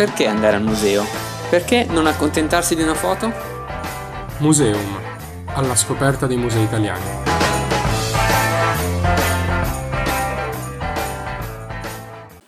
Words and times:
perché 0.00 0.24
andare 0.24 0.56
al 0.56 0.62
museo? 0.62 1.04
Perché 1.50 1.84
non 1.84 2.06
accontentarsi 2.06 2.74
di 2.74 2.80
una 2.80 2.94
foto? 2.94 3.30
Museum, 4.38 4.98
alla 5.48 5.76
scoperta 5.76 6.26
dei 6.26 6.38
musei 6.38 6.62
italiani. 6.62 7.04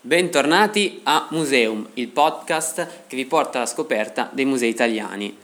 Bentornati 0.01 1.01
a 1.03 1.27
Museum, 1.33 1.89
il 1.93 2.09
podcast 2.09 3.05
che 3.07 3.17
vi 3.17 3.27
porta 3.27 3.59
alla 3.59 3.67
scoperta 3.67 4.31
dei 4.33 4.47
musei 4.47 4.71
italiani. 4.71 5.37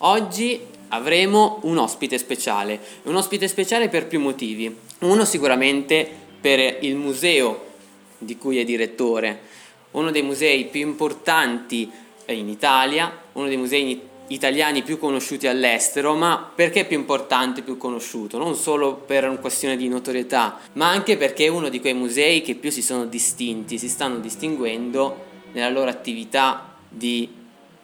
Oggi 0.00 0.60
avremo 0.88 1.60
un 1.62 1.78
ospite 1.78 2.18
speciale, 2.18 2.78
un 3.04 3.16
ospite 3.16 3.48
speciale 3.48 3.88
per 3.88 4.06
più 4.06 4.20
motivi. 4.20 4.76
Uno 4.98 5.24
sicuramente 5.24 6.06
per 6.38 6.76
il 6.82 6.96
museo 6.96 7.72
di 8.18 8.36
cui 8.36 8.58
è 8.58 8.64
direttore, 8.64 9.52
uno 9.94 10.10
dei 10.10 10.22
musei 10.22 10.66
più 10.66 10.80
importanti 10.80 11.90
in 12.26 12.48
Italia, 12.48 13.12
uno 13.32 13.48
dei 13.48 13.56
musei 13.56 14.00
italiani 14.28 14.82
più 14.82 14.98
conosciuti 14.98 15.46
all'estero, 15.46 16.14
ma 16.14 16.50
perché 16.54 16.84
più 16.84 16.96
importante, 16.96 17.62
più 17.62 17.76
conosciuto? 17.76 18.38
Non 18.38 18.56
solo 18.56 18.94
per 18.94 19.24
una 19.24 19.36
questione 19.36 19.76
di 19.76 19.88
notorietà, 19.88 20.58
ma 20.74 20.88
anche 20.88 21.16
perché 21.16 21.44
è 21.44 21.48
uno 21.48 21.68
di 21.68 21.80
quei 21.80 21.94
musei 21.94 22.40
che 22.40 22.54
più 22.54 22.70
si 22.70 22.82
sono 22.82 23.04
distinti, 23.04 23.78
si 23.78 23.88
stanno 23.88 24.18
distinguendo 24.18 25.32
nella 25.52 25.68
loro 25.68 25.90
attività 25.90 26.76
di 26.88 27.28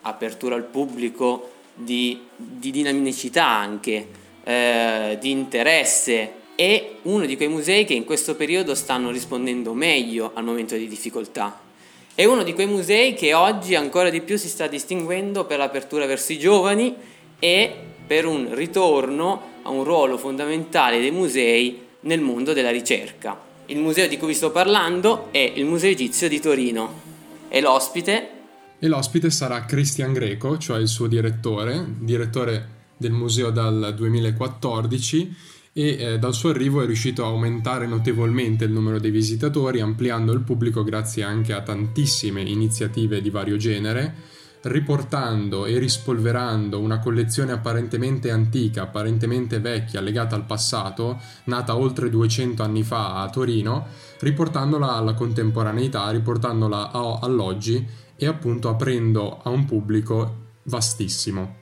apertura 0.02 0.54
al 0.54 0.64
pubblico, 0.64 1.50
di, 1.74 2.18
di 2.34 2.70
dinamicità 2.70 3.46
anche, 3.46 4.08
eh, 4.42 5.18
di 5.20 5.30
interesse. 5.30 6.32
È 6.54 6.90
uno 7.02 7.24
di 7.24 7.36
quei 7.36 7.48
musei 7.48 7.84
che 7.84 7.94
in 7.94 8.04
questo 8.04 8.34
periodo 8.34 8.74
stanno 8.74 9.10
rispondendo 9.10 9.72
meglio 9.72 10.32
al 10.34 10.44
momento 10.44 10.74
di 10.74 10.88
difficoltà 10.88 11.68
è 12.14 12.24
uno 12.24 12.42
di 12.42 12.52
quei 12.52 12.66
musei 12.66 13.14
che 13.14 13.34
oggi 13.34 13.74
ancora 13.74 14.10
di 14.10 14.20
più 14.20 14.36
si 14.36 14.48
sta 14.48 14.66
distinguendo 14.66 15.44
per 15.44 15.58
l'apertura 15.58 16.06
verso 16.06 16.32
i 16.32 16.38
giovani 16.38 16.94
e 17.38 17.74
per 18.06 18.26
un 18.26 18.54
ritorno 18.54 19.42
a 19.62 19.70
un 19.70 19.84
ruolo 19.84 20.18
fondamentale 20.18 21.00
dei 21.00 21.10
musei 21.10 21.80
nel 22.00 22.20
mondo 22.20 22.52
della 22.52 22.70
ricerca. 22.70 23.38
Il 23.66 23.78
museo 23.78 24.08
di 24.08 24.16
cui 24.16 24.28
vi 24.28 24.34
sto 24.34 24.50
parlando 24.50 25.28
è 25.30 25.52
il 25.54 25.64
Museo 25.64 25.90
Egizio 25.90 26.28
di 26.28 26.40
Torino 26.40 27.00
e 27.48 27.60
l'ospite 27.60 28.38
e 28.82 28.88
l'ospite 28.88 29.30
sarà 29.30 29.66
Christian 29.66 30.14
Greco, 30.14 30.56
cioè 30.56 30.78
il 30.78 30.88
suo 30.88 31.06
direttore, 31.06 31.84
direttore 31.98 32.78
del 32.96 33.10
museo 33.10 33.50
dal 33.50 33.92
2014 33.94 35.36
e 35.72 35.96
eh, 35.98 36.18
dal 36.18 36.34
suo 36.34 36.50
arrivo 36.50 36.82
è 36.82 36.86
riuscito 36.86 37.24
a 37.24 37.28
aumentare 37.28 37.86
notevolmente 37.86 38.64
il 38.64 38.72
numero 38.72 38.98
dei 38.98 39.10
visitatori, 39.10 39.80
ampliando 39.80 40.32
il 40.32 40.40
pubblico 40.40 40.82
grazie 40.82 41.22
anche 41.22 41.52
a 41.52 41.62
tantissime 41.62 42.42
iniziative 42.42 43.20
di 43.20 43.30
vario 43.30 43.56
genere, 43.56 44.14
riportando 44.62 45.64
e 45.66 45.78
rispolverando 45.78 46.78
una 46.80 46.98
collezione 46.98 47.52
apparentemente 47.52 48.30
antica, 48.30 48.82
apparentemente 48.82 49.58
vecchia, 49.60 50.00
legata 50.00 50.34
al 50.34 50.44
passato, 50.44 51.18
nata 51.44 51.76
oltre 51.76 52.10
200 52.10 52.62
anni 52.62 52.82
fa 52.82 53.22
a 53.22 53.30
Torino, 53.30 53.86
riportandola 54.18 54.92
alla 54.94 55.14
contemporaneità, 55.14 56.10
riportandola 56.10 56.90
a, 56.90 57.18
all'oggi 57.22 57.86
e 58.16 58.26
appunto 58.26 58.68
aprendo 58.68 59.40
a 59.42 59.48
un 59.48 59.64
pubblico 59.64 60.48
vastissimo. 60.64 61.56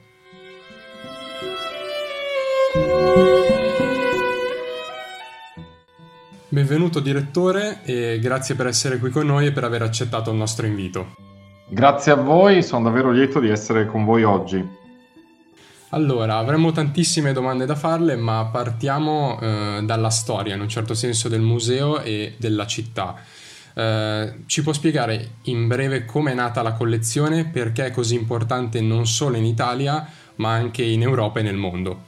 Benvenuto 6.51 6.99
direttore 6.99 7.81
e 7.83 8.17
grazie 8.19 8.55
per 8.55 8.65
essere 8.65 8.97
qui 8.97 9.11
con 9.11 9.27
noi 9.27 9.45
e 9.45 9.51
per 9.51 9.65
aver 9.65 9.83
accettato 9.83 10.31
il 10.31 10.37
nostro 10.37 10.65
invito. 10.65 11.13
Grazie 11.67 12.13
a 12.13 12.15
voi, 12.15 12.63
sono 12.63 12.85
davvero 12.85 13.11
lieto 13.11 13.39
di 13.39 13.49
essere 13.49 13.85
con 13.85 14.03
voi 14.03 14.23
oggi. 14.23 14.67
Allora, 15.89 16.37
avremo 16.37 16.71
tantissime 16.71 17.33
domande 17.33 17.67
da 17.67 17.75
farle, 17.75 18.15
ma 18.15 18.45
partiamo 18.45 19.39
eh, 19.39 19.81
dalla 19.83 20.09
storia, 20.09 20.55
in 20.55 20.61
un 20.61 20.69
certo 20.69 20.95
senso, 20.95 21.29
del 21.29 21.41
museo 21.41 22.01
e 22.01 22.33
della 22.39 22.65
città. 22.65 23.15
Eh, 23.75 24.33
ci 24.47 24.63
può 24.63 24.73
spiegare 24.73 25.33
in 25.43 25.67
breve 25.67 26.05
come 26.05 26.31
è 26.31 26.33
nata 26.33 26.63
la 26.63 26.73
collezione, 26.73 27.45
perché 27.45 27.85
è 27.85 27.91
così 27.91 28.15
importante 28.15 28.81
non 28.81 29.05
solo 29.05 29.37
in 29.37 29.45
Italia, 29.45 30.03
ma 30.37 30.51
anche 30.51 30.81
in 30.81 31.03
Europa 31.03 31.41
e 31.41 31.43
nel 31.43 31.57
mondo? 31.57 32.07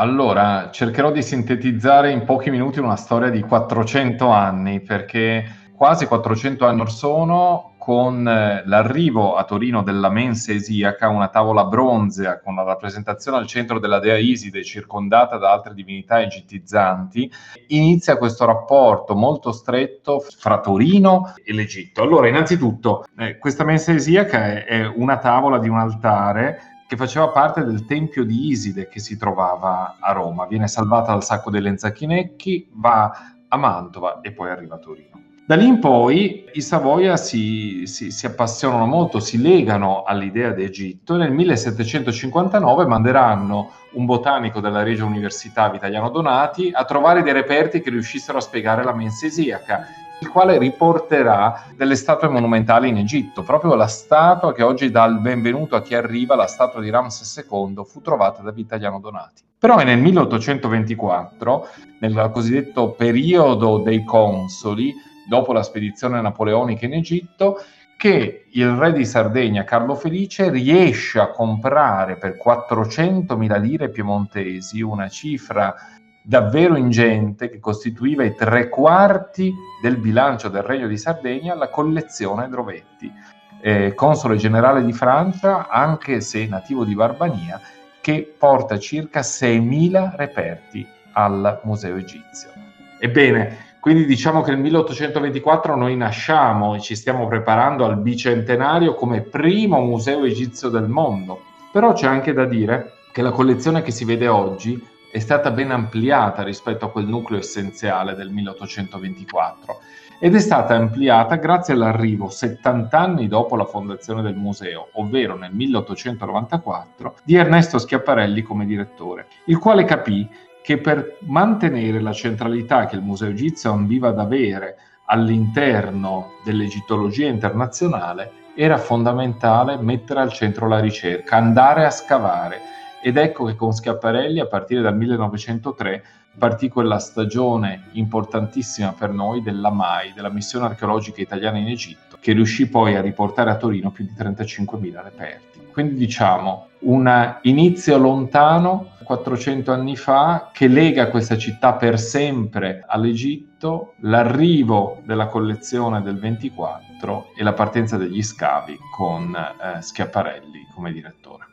Allora, 0.00 0.70
cercherò 0.70 1.12
di 1.12 1.22
sintetizzare 1.22 2.10
in 2.10 2.24
pochi 2.24 2.48
minuti 2.48 2.80
una 2.80 2.96
storia 2.96 3.28
di 3.28 3.42
400 3.42 4.30
anni, 4.30 4.80
perché 4.80 5.44
quasi 5.76 6.06
400 6.06 6.64
anni 6.64 6.80
or 6.80 6.90
sono, 6.90 7.74
con 7.76 8.26
eh, 8.26 8.62
l'arrivo 8.64 9.34
a 9.34 9.44
Torino 9.44 9.82
della 9.82 10.08
mensa 10.08 10.52
esiaca, 10.52 11.08
una 11.08 11.28
tavola 11.28 11.66
bronzea 11.66 12.40
con 12.40 12.54
la 12.54 12.62
rappresentazione 12.62 13.36
al 13.36 13.46
centro 13.46 13.78
della 13.78 13.98
dea 13.98 14.16
Iside, 14.16 14.64
circondata 14.64 15.36
da 15.36 15.52
altre 15.52 15.74
divinità 15.74 16.22
egittizzanti, 16.22 17.30
inizia 17.68 18.16
questo 18.16 18.46
rapporto 18.46 19.14
molto 19.14 19.52
stretto 19.52 20.20
fra 20.20 20.60
Torino 20.60 21.34
e 21.44 21.52
l'Egitto. 21.52 22.00
Allora, 22.00 22.26
innanzitutto, 22.26 23.04
eh, 23.18 23.36
questa 23.36 23.64
mensa 23.64 23.92
esiaca 23.92 24.46
è, 24.46 24.64
è 24.64 24.86
una 24.86 25.18
tavola 25.18 25.58
di 25.58 25.68
un 25.68 25.76
altare 25.76 26.70
che 26.90 26.96
faceva 26.96 27.28
parte 27.28 27.64
del 27.64 27.84
tempio 27.84 28.24
di 28.24 28.48
Iside 28.48 28.88
che 28.88 28.98
si 28.98 29.16
trovava 29.16 29.98
a 30.00 30.10
Roma. 30.10 30.46
Viene 30.46 30.66
salvata 30.66 31.12
dal 31.12 31.22
sacco 31.22 31.48
delle 31.48 31.78
Zacchinecchi, 31.78 32.70
va 32.72 33.12
a 33.46 33.56
Mantova 33.56 34.18
e 34.22 34.32
poi 34.32 34.50
arriva 34.50 34.74
a 34.74 34.78
Torino. 34.78 35.22
Da 35.46 35.54
lì 35.54 35.68
in 35.68 35.78
poi 35.78 36.46
i 36.52 36.60
Savoia 36.60 37.16
si, 37.16 37.86
si, 37.86 38.10
si 38.10 38.26
appassionano 38.26 38.86
molto, 38.86 39.20
si 39.20 39.40
legano 39.40 40.02
all'idea 40.02 40.50
d'Egitto 40.50 41.14
e 41.14 41.18
nel 41.18 41.30
1759 41.30 42.84
manderanno 42.86 43.70
un 43.92 44.04
botanico 44.04 44.58
della 44.58 44.82
Regia 44.82 45.04
Università 45.04 45.68
Vitaliano 45.68 46.10
Donati 46.10 46.72
a 46.72 46.84
trovare 46.84 47.22
dei 47.22 47.32
reperti 47.32 47.80
che 47.80 47.90
riuscissero 47.90 48.38
a 48.38 48.40
spiegare 48.40 48.82
la 48.82 48.92
mensa 48.92 49.26
esiaca 49.26 49.86
il 50.20 50.28
quale 50.28 50.58
riporterà 50.58 51.64
delle 51.76 51.96
statue 51.96 52.28
monumentali 52.28 52.88
in 52.88 52.98
Egitto. 52.98 53.42
Proprio 53.42 53.74
la 53.74 53.86
statua 53.86 54.52
che 54.52 54.62
oggi 54.62 54.90
dà 54.90 55.04
il 55.04 55.18
benvenuto 55.18 55.76
a 55.76 55.82
chi 55.82 55.94
arriva, 55.94 56.34
la 56.34 56.46
statua 56.46 56.80
di 56.80 56.90
Ramses 56.90 57.44
II, 57.48 57.82
fu 57.86 58.00
trovata 58.00 58.42
da 58.42 58.50
Vitaliano 58.50 59.00
Donati. 59.00 59.42
Però 59.58 59.76
è 59.76 59.84
nel 59.84 59.98
1824, 59.98 61.68
nel 62.00 62.30
cosiddetto 62.32 62.92
periodo 62.92 63.78
dei 63.78 64.04
consoli, 64.04 64.94
dopo 65.28 65.52
la 65.52 65.62
spedizione 65.62 66.20
napoleonica 66.20 66.86
in 66.86 66.94
Egitto, 66.94 67.62
che 67.96 68.46
il 68.52 68.70
re 68.70 68.94
di 68.94 69.04
Sardegna, 69.04 69.64
Carlo 69.64 69.94
Felice, 69.94 70.48
riesce 70.50 71.20
a 71.20 71.30
comprare 71.30 72.16
per 72.16 72.38
400.000 72.42 73.60
lire 73.60 73.90
piemontesi, 73.90 74.80
una 74.80 75.08
cifra 75.08 75.74
davvero 76.22 76.76
ingente 76.76 77.48
che 77.48 77.58
costituiva 77.58 78.24
i 78.24 78.34
tre 78.34 78.68
quarti 78.68 79.52
del 79.82 79.96
bilancio 79.96 80.48
del 80.48 80.62
Regno 80.62 80.86
di 80.86 80.96
Sardegna, 80.96 81.54
la 81.54 81.68
collezione 81.68 82.48
Drovetti, 82.48 83.12
eh, 83.60 83.94
console 83.94 84.36
generale 84.36 84.84
di 84.84 84.92
Francia, 84.92 85.68
anche 85.68 86.20
se 86.20 86.46
nativo 86.46 86.84
di 86.84 86.94
Barbania, 86.94 87.60
che 88.00 88.34
porta 88.38 88.78
circa 88.78 89.20
6.000 89.20 90.14
reperti 90.16 90.86
al 91.12 91.60
Museo 91.64 91.96
Egizio. 91.96 92.50
Ebbene, 92.98 93.68
quindi 93.80 94.04
diciamo 94.04 94.42
che 94.42 94.50
nel 94.50 94.60
1824 94.60 95.74
noi 95.74 95.96
nasciamo 95.96 96.74
e 96.74 96.80
ci 96.80 96.94
stiamo 96.94 97.26
preparando 97.26 97.86
al 97.86 97.96
bicentenario 97.96 98.94
come 98.94 99.22
primo 99.22 99.80
museo 99.80 100.24
egizio 100.24 100.68
del 100.68 100.86
mondo. 100.86 101.40
Però 101.72 101.94
c'è 101.94 102.06
anche 102.06 102.34
da 102.34 102.44
dire 102.44 102.92
che 103.12 103.22
la 103.22 103.30
collezione 103.30 103.80
che 103.80 103.90
si 103.90 104.04
vede 104.04 104.28
oggi 104.28 104.89
è 105.10 105.18
stata 105.18 105.50
ben 105.50 105.72
ampliata 105.72 106.42
rispetto 106.42 106.86
a 106.86 106.90
quel 106.90 107.06
nucleo 107.06 107.40
essenziale 107.40 108.14
del 108.14 108.30
1824 108.30 109.80
ed 110.20 110.34
è 110.34 110.38
stata 110.38 110.76
ampliata 110.76 111.36
grazie 111.36 111.74
all'arrivo 111.74 112.28
70 112.28 112.96
anni 112.96 113.26
dopo 113.26 113.56
la 113.56 113.64
fondazione 113.64 114.22
del 114.22 114.36
museo, 114.36 114.88
ovvero 114.92 115.36
nel 115.36 115.52
1894, 115.52 117.16
di 117.24 117.34
Ernesto 117.34 117.78
Schiaparelli 117.78 118.42
come 118.42 118.66
direttore, 118.66 119.26
il 119.46 119.58
quale 119.58 119.84
capì 119.84 120.28
che 120.62 120.78
per 120.78 121.16
mantenere 121.22 122.00
la 122.00 122.12
centralità 122.12 122.86
che 122.86 122.96
il 122.96 123.02
Museo 123.02 123.30
Egizio 123.30 123.72
ambiva 123.72 124.08
ad 124.08 124.18
avere 124.18 124.76
all'interno 125.06 126.34
dell'egittologia 126.44 127.26
internazionale 127.26 128.32
era 128.54 128.76
fondamentale 128.76 129.78
mettere 129.78 130.20
al 130.20 130.32
centro 130.32 130.68
la 130.68 130.80
ricerca, 130.80 131.36
andare 131.36 131.86
a 131.86 131.90
scavare 131.90 132.60
ed 133.02 133.16
ecco 133.16 133.44
che 133.44 133.54
con 133.54 133.72
Schiaparelli, 133.72 134.40
a 134.40 134.46
partire 134.46 134.82
dal 134.82 134.96
1903, 134.96 136.04
partì 136.38 136.68
quella 136.68 136.98
stagione 136.98 137.88
importantissima 137.92 138.92
per 138.92 139.10
noi 139.10 139.42
della 139.42 139.70
MAI, 139.70 140.12
della 140.14 140.30
missione 140.30 140.66
archeologica 140.66 141.20
italiana 141.20 141.58
in 141.58 141.68
Egitto, 141.68 142.18
che 142.20 142.32
riuscì 142.32 142.68
poi 142.68 142.94
a 142.94 143.00
riportare 143.00 143.50
a 143.50 143.56
Torino 143.56 143.90
più 143.90 144.04
di 144.04 144.12
35.000 144.16 145.02
reperti. 145.02 145.60
Quindi 145.72 145.94
diciamo 145.94 146.68
un 146.80 147.38
inizio 147.42 147.98
lontano, 147.98 148.92
400 149.04 149.72
anni 149.72 149.96
fa, 149.96 150.50
che 150.52 150.68
lega 150.68 151.08
questa 151.08 151.36
città 151.36 151.74
per 151.74 151.98
sempre 151.98 152.84
all'Egitto, 152.86 153.94
l'arrivo 154.00 155.00
della 155.04 155.26
collezione 155.26 156.02
del 156.02 156.18
24 156.18 157.32
e 157.36 157.42
la 157.42 157.52
partenza 157.52 157.96
degli 157.96 158.22
scavi 158.22 158.78
con 158.96 159.34
eh, 159.34 159.82
Schiaparelli 159.82 160.68
come 160.74 160.92
direttore. 160.92 161.49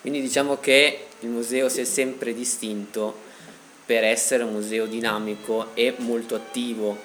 Quindi 0.00 0.20
diciamo 0.20 0.58
che 0.58 1.06
il 1.20 1.28
museo 1.28 1.68
si 1.68 1.80
è 1.80 1.84
sempre 1.84 2.32
distinto 2.32 3.26
per 3.84 4.04
essere 4.04 4.42
un 4.44 4.52
museo 4.52 4.86
dinamico 4.86 5.68
e 5.74 5.94
molto 5.98 6.34
attivo 6.34 6.96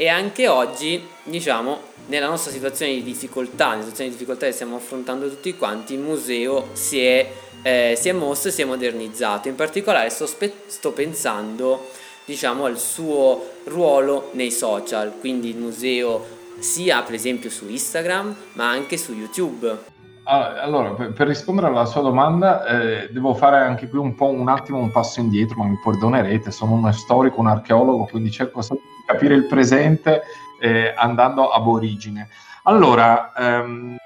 e 0.00 0.06
anche 0.06 0.46
oggi, 0.46 1.04
diciamo, 1.24 1.80
nella 2.06 2.28
nostra 2.28 2.52
situazione 2.52 2.92
di 2.92 3.02
difficoltà, 3.02 3.70
nella 3.70 3.80
situazione 3.80 4.10
di 4.10 4.16
difficoltà 4.16 4.46
che 4.46 4.52
stiamo 4.52 4.76
affrontando 4.76 5.28
tutti 5.28 5.56
quanti, 5.56 5.94
il 5.94 5.98
museo 5.98 6.68
si 6.74 7.00
è, 7.04 7.28
eh, 7.62 7.98
si 7.98 8.08
è 8.08 8.12
mosso 8.12 8.46
e 8.46 8.50
si 8.52 8.62
è 8.62 8.64
modernizzato. 8.64 9.48
In 9.48 9.56
particolare 9.56 10.08
sto, 10.10 10.26
spe- 10.26 10.52
sto 10.66 10.92
pensando, 10.92 11.90
diciamo, 12.24 12.66
al 12.66 12.78
suo 12.78 13.54
ruolo 13.64 14.30
nei 14.34 14.52
social, 14.52 15.14
quindi 15.18 15.48
il 15.48 15.56
museo 15.56 16.24
sia 16.60 17.02
per 17.02 17.14
esempio 17.14 17.50
su 17.50 17.68
Instagram, 17.68 18.36
ma 18.52 18.70
anche 18.70 18.96
su 18.96 19.12
YouTube. 19.14 19.97
Allora, 20.30 20.90
per 20.90 21.26
rispondere 21.26 21.68
alla 21.68 21.86
sua 21.86 22.02
domanda, 22.02 22.62
eh, 22.66 23.08
devo 23.10 23.32
fare 23.32 23.60
anche 23.60 23.88
qui 23.88 23.98
un 23.98 24.14
po' 24.14 24.28
un 24.28 24.50
attimo 24.50 24.76
un 24.76 24.90
passo 24.90 25.20
indietro, 25.20 25.56
ma 25.56 25.64
mi 25.64 25.80
perdonerete, 25.82 26.50
sono 26.50 26.74
uno 26.74 26.92
storico, 26.92 27.40
un 27.40 27.46
archeologo, 27.46 28.04
quindi 28.04 28.30
cerco 28.30 28.60
di 28.60 28.78
capire 29.06 29.34
il 29.34 29.46
presente 29.46 30.20
eh, 30.60 30.92
andando 30.94 31.48
ab 31.48 31.66
origine. 31.66 32.28
Allora, 32.64 33.32
ehm, 33.32 33.96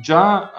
già 0.00 0.52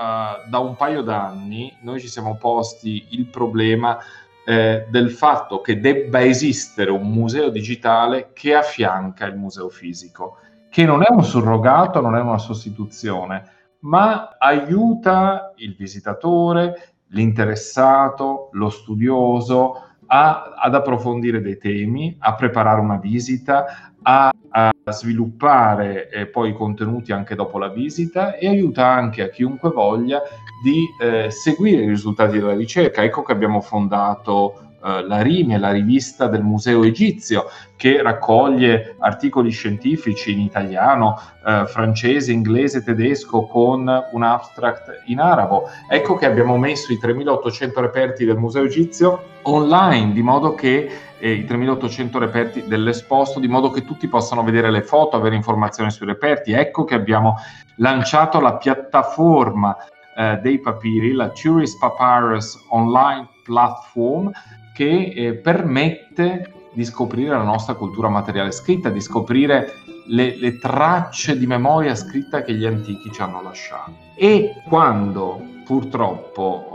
eh, 0.43 0.49
da 0.49 0.57
un 0.57 0.75
paio 0.75 1.01
d'anni 1.01 1.73
noi 1.83 2.01
ci 2.01 2.09
siamo 2.09 2.35
posti 2.35 3.07
il 3.11 3.27
problema 3.27 3.97
eh, 4.45 4.85
del 4.89 5.09
fatto 5.09 5.61
che 5.61 5.79
debba 5.79 6.21
esistere 6.21 6.91
un 6.91 7.09
museo 7.09 7.47
digitale 7.47 8.31
che 8.33 8.55
affianca 8.55 9.25
il 9.25 9.37
museo 9.37 9.69
fisico, 9.69 10.39
che 10.69 10.83
non 10.83 11.01
è 11.01 11.07
un 11.09 11.23
surrogato, 11.23 12.01
non 12.01 12.17
è 12.17 12.19
una 12.19 12.39
sostituzione 12.39 13.51
ma 13.83 14.35
aiuta 14.37 15.53
il 15.57 15.75
visitatore, 15.75 16.95
l'interessato, 17.07 18.49
lo 18.53 18.69
studioso 18.69 19.81
a, 20.07 20.53
ad 20.57 20.75
approfondire 20.75 21.41
dei 21.41 21.57
temi, 21.57 22.15
a 22.19 22.35
preparare 22.35 22.81
una 22.81 22.97
visita, 22.97 23.91
a, 24.01 24.31
a 24.49 24.71
sviluppare 24.91 26.09
eh, 26.09 26.27
poi 26.27 26.49
i 26.49 26.53
contenuti 26.53 27.11
anche 27.11 27.35
dopo 27.35 27.57
la 27.57 27.69
visita 27.69 28.35
e 28.35 28.47
aiuta 28.47 28.87
anche 28.87 29.23
a 29.23 29.29
chiunque 29.29 29.69
voglia 29.69 30.21
di 30.63 30.85
eh, 31.01 31.29
seguire 31.29 31.83
i 31.83 31.87
risultati 31.87 32.37
della 32.37 32.55
ricerca. 32.55 33.03
Ecco 33.03 33.23
che 33.23 33.31
abbiamo 33.31 33.61
fondato 33.61 34.72
eh, 34.83 35.05
la 35.07 35.21
RIME, 35.21 35.57
la 35.57 35.71
rivista 35.71 36.27
del 36.27 36.43
Museo 36.43 36.83
Egizio, 36.83 37.49
che 37.75 38.01
raccoglie 38.01 38.95
articoli 38.99 39.49
scientifici 39.49 40.31
in 40.31 40.39
italiano, 40.39 41.19
eh, 41.45 41.65
francese, 41.67 42.31
inglese, 42.31 42.83
tedesco 42.83 43.45
con 43.45 43.89
un 44.11 44.23
abstract 44.23 45.03
in 45.05 45.19
arabo. 45.19 45.69
Ecco 45.87 46.15
che 46.15 46.25
abbiamo 46.25 46.57
messo 46.57 46.91
i 46.91 46.97
3800 46.97 47.79
reperti 47.79 48.25
del 48.25 48.37
Museo 48.37 48.63
Egizio 48.63 49.23
online, 49.43 50.11
di 50.11 50.21
modo 50.21 50.53
che 50.53 50.89
eh, 51.17 51.31
i 51.31 51.45
3800 51.45 52.19
reperti 52.19 52.67
dell'esposto, 52.67 53.39
di 53.39 53.47
modo 53.47 53.69
che 53.69 53.85
tutti 53.85 54.07
possano 54.09 54.43
vedere 54.43 54.69
le 54.69 54.81
foto, 54.81 55.15
avere 55.15 55.35
informazioni 55.35 55.91
sui 55.91 56.05
reperti. 56.05 56.51
Ecco 56.51 56.83
che 56.83 56.95
abbiamo 56.95 57.37
lanciato 57.77 58.41
la 58.41 58.57
piattaforma 58.57 59.75
eh, 60.15 60.39
dei 60.41 60.59
papiri, 60.59 61.13
la 61.13 61.29
Tourist 61.29 61.79
Papyrus 61.79 62.65
Online 62.69 63.27
Platform, 63.43 64.31
che 64.73 65.13
eh, 65.15 65.33
permette 65.35 66.51
di 66.73 66.83
scoprire 66.83 67.29
la 67.29 67.43
nostra 67.43 67.75
cultura 67.75 68.09
materiale 68.09 68.51
scritta, 68.51 68.89
di 68.89 68.99
scoprire 68.99 69.73
le, 70.07 70.35
le, 70.37 70.57
tracce 70.57 71.37
di 71.37 71.45
memoria 71.45 71.95
scritta 71.95 72.41
che 72.41 72.53
gli 72.53 72.65
antichi 72.65 73.11
ci 73.11 73.21
hanno 73.21 73.41
lasciato. 73.41 73.93
E 74.15 74.55
quando 74.67 75.41
purtroppo, 75.65 76.67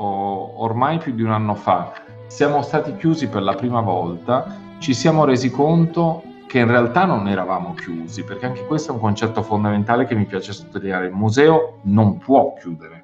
ormai 0.63 0.99
più 0.99 1.15
di 1.15 1.23
un 1.23 1.33
anno 1.33 1.55
fa, 1.55 1.93
siamo 2.27 2.63
stati 2.63 2.97
chiusi 2.97 3.29
per 3.29 3.43
la 3.43 3.55
prima 3.55 3.81
volta, 3.81 4.57
ci 4.79 4.95
siamo 4.95 5.25
resi 5.25 5.51
conto 5.51 6.23
che 6.47 6.61
in 6.61 6.69
realtà 6.69 7.05
non 7.05 7.29
eravamo 7.29 7.75
chiusi, 7.75 8.25
perché 8.25 8.47
anche 8.47 8.65
questo 8.65 8.91
è 8.91 8.95
un 8.95 9.01
concetto 9.01 9.43
fondamentale 9.43 10.07
che 10.07 10.15
mi 10.15 10.25
piace 10.25 10.53
sottolineare. 10.53 11.07
Il 11.07 11.13
museo 11.13 11.81
non 11.83 12.17
può 12.17 12.55
chiudere 12.55 12.98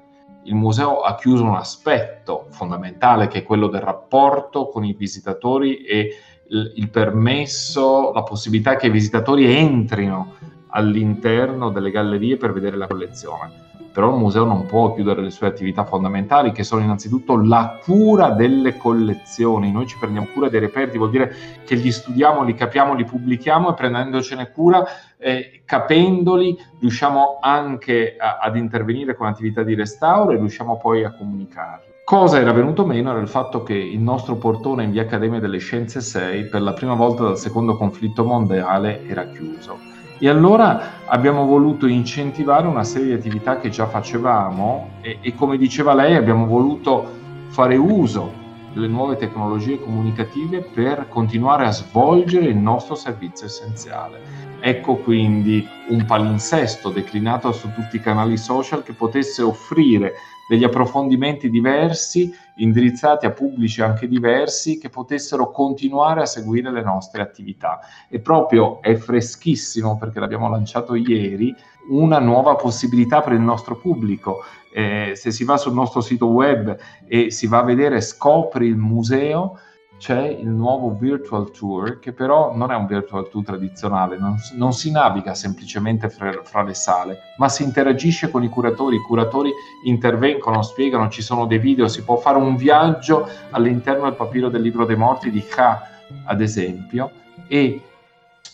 il 0.45 0.55
museo 0.55 1.01
ha 1.01 1.15
chiuso 1.15 1.43
un 1.43 1.55
aspetto 1.55 2.47
fondamentale 2.49 3.27
che 3.27 3.39
è 3.39 3.43
quello 3.43 3.67
del 3.67 3.81
rapporto 3.81 4.67
con 4.69 4.83
i 4.83 4.93
visitatori 4.93 5.83
e 5.83 6.15
il, 6.47 6.89
permesso, 6.89 8.11
la 8.13 8.23
possibilità 8.23 8.75
che 8.75 8.87
i 8.87 8.91
visitatori 8.91 9.45
entrino 9.55 10.35
all'interno 10.69 11.69
delle 11.69 11.89
gallerie 11.89 12.37
per 12.37 12.53
vedere 12.53 12.77
la 12.77 12.87
collezione 12.87 13.64
però 13.91 14.09
il 14.09 14.17
museo 14.17 14.45
non 14.45 14.65
può 14.65 14.93
chiudere 14.93 15.21
le 15.21 15.29
sue 15.29 15.47
attività 15.47 15.85
fondamentali, 15.85 16.51
che 16.51 16.63
sono 16.63 16.81
innanzitutto 16.81 17.41
la 17.41 17.79
cura 17.83 18.31
delle 18.31 18.77
collezioni. 18.77 19.71
Noi 19.71 19.87
ci 19.87 19.97
prendiamo 19.97 20.27
cura 20.33 20.49
dei 20.49 20.59
reperti, 20.59 20.97
vuol 20.97 21.11
dire 21.11 21.33
che 21.65 21.75
li 21.75 21.91
studiamo, 21.91 22.43
li 22.43 22.53
capiamo, 22.53 22.93
li 22.93 23.05
pubblichiamo 23.05 23.69
e 23.69 23.73
prendendocene 23.73 24.51
cura, 24.51 24.83
eh, 25.17 25.61
capendoli, 25.65 26.57
riusciamo 26.79 27.39
anche 27.41 28.15
a, 28.17 28.39
ad 28.41 28.55
intervenire 28.57 29.15
con 29.15 29.27
attività 29.27 29.63
di 29.63 29.75
restauro 29.75 30.31
e 30.31 30.37
riusciamo 30.37 30.77
poi 30.77 31.03
a 31.03 31.15
comunicarli. 31.15 31.93
Cosa 32.05 32.39
era 32.39 32.51
venuto 32.51 32.85
meno 32.85 33.09
era 33.09 33.19
il 33.19 33.27
fatto 33.27 33.63
che 33.63 33.73
il 33.73 33.99
nostro 33.99 34.35
portone 34.35 34.83
in 34.83 34.91
via 34.91 35.01
Accademia 35.01 35.39
delle 35.39 35.57
Scienze 35.57 36.01
6 36.01 36.49
per 36.49 36.61
la 36.61 36.73
prima 36.73 36.93
volta 36.93 37.23
dal 37.23 37.37
secondo 37.37 37.75
conflitto 37.75 38.23
mondiale 38.23 39.07
era 39.07 39.25
chiuso 39.25 39.94
e 40.17 40.29
allora 40.29 41.05
abbiamo 41.05 41.45
voluto 41.45 41.87
incentivare 41.87 42.67
una 42.67 42.83
serie 42.83 43.07
di 43.07 43.13
attività 43.13 43.59
che 43.59 43.69
già 43.69 43.85
facevamo 43.87 44.91
e, 45.01 45.17
e 45.21 45.35
come 45.35 45.57
diceva 45.57 45.93
lei 45.93 46.15
abbiamo 46.15 46.45
voluto 46.45 47.23
fare 47.49 47.75
uso 47.75 48.43
delle 48.73 48.87
nuove 48.87 49.15
tecnologie 49.15 49.79
comunicative 49.79 50.61
per 50.61 51.07
continuare 51.07 51.65
a 51.65 51.71
svolgere 51.71 52.47
il 52.47 52.57
nostro 52.57 52.95
servizio 52.95 53.45
essenziale. 53.45 54.19
Ecco 54.59 54.95
quindi 54.95 55.65
un 55.89 56.05
palinsesto 56.05 56.89
declinato 56.89 57.51
su 57.53 57.71
tutti 57.73 57.95
i 57.95 58.01
canali 58.01 58.37
social 58.37 58.83
che 58.83 58.93
potesse 58.93 59.41
offrire 59.41 60.13
degli 60.47 60.63
approfondimenti 60.63 61.49
diversi, 61.49 62.33
indirizzati 62.55 63.25
a 63.25 63.31
pubblici 63.31 63.81
anche 63.81 64.07
diversi, 64.07 64.77
che 64.77 64.89
potessero 64.89 65.51
continuare 65.51 66.21
a 66.21 66.25
seguire 66.25 66.71
le 66.71 66.83
nostre 66.83 67.21
attività. 67.21 67.79
E 68.09 68.19
proprio 68.19 68.81
è 68.81 68.95
freschissimo, 68.95 69.97
perché 69.97 70.19
l'abbiamo 70.19 70.49
lanciato 70.49 70.95
ieri, 70.95 71.55
una 71.89 72.19
nuova 72.19 72.55
possibilità 72.55 73.21
per 73.21 73.33
il 73.33 73.41
nostro 73.41 73.77
pubblico. 73.77 74.43
Eh, 74.73 75.13
se 75.15 75.31
si 75.31 75.43
va 75.43 75.57
sul 75.57 75.73
nostro 75.73 76.01
sito 76.01 76.27
web 76.27 76.77
e 77.07 77.31
si 77.31 77.47
va 77.47 77.59
a 77.59 77.63
vedere 77.63 78.01
Scopri 78.01 78.67
il 78.67 78.75
museo, 78.75 79.59
c'è 80.05 80.27
il 80.27 80.49
nuovo 80.49 80.95
Virtual 80.95 81.49
Tour 81.49 81.97
che 81.97 82.13
però 82.13 82.55
non 82.55 82.69
è 82.69 82.75
un 82.75 82.85
Virtual 82.85 83.27
Tour 83.27 83.43
tradizionale, 83.43 84.19
non, 84.19 84.37
non 84.53 84.71
si 84.71 84.91
naviga 84.91 85.33
semplicemente 85.33 86.09
fra, 86.09 86.43
fra, 86.43 86.61
le 86.61 86.75
sale, 86.75 87.21
ma 87.37 87.49
si 87.49 87.63
interagisce 87.63 88.29
con 88.29 88.43
i 88.43 88.49
curatori, 88.49 88.97
i 88.97 89.01
curatori 89.01 89.51
intervengono, 89.85 90.61
spiegano, 90.61 91.09
ci 91.09 91.23
sono 91.23 91.47
dei 91.47 91.57
video, 91.57 91.87
si 91.87 92.03
può 92.03 92.17
fare 92.17 92.37
un 92.37 92.55
viaggio 92.55 93.27
all'interno 93.49 94.03
del 94.03 94.13
papiro 94.13 94.49
del 94.49 94.61
libro 94.61 94.85
dei 94.85 94.95
morti 94.95 95.31
di 95.31 95.43
Ka, 95.43 95.81
ad 96.25 96.39
esempio, 96.39 97.09
e 97.47 97.81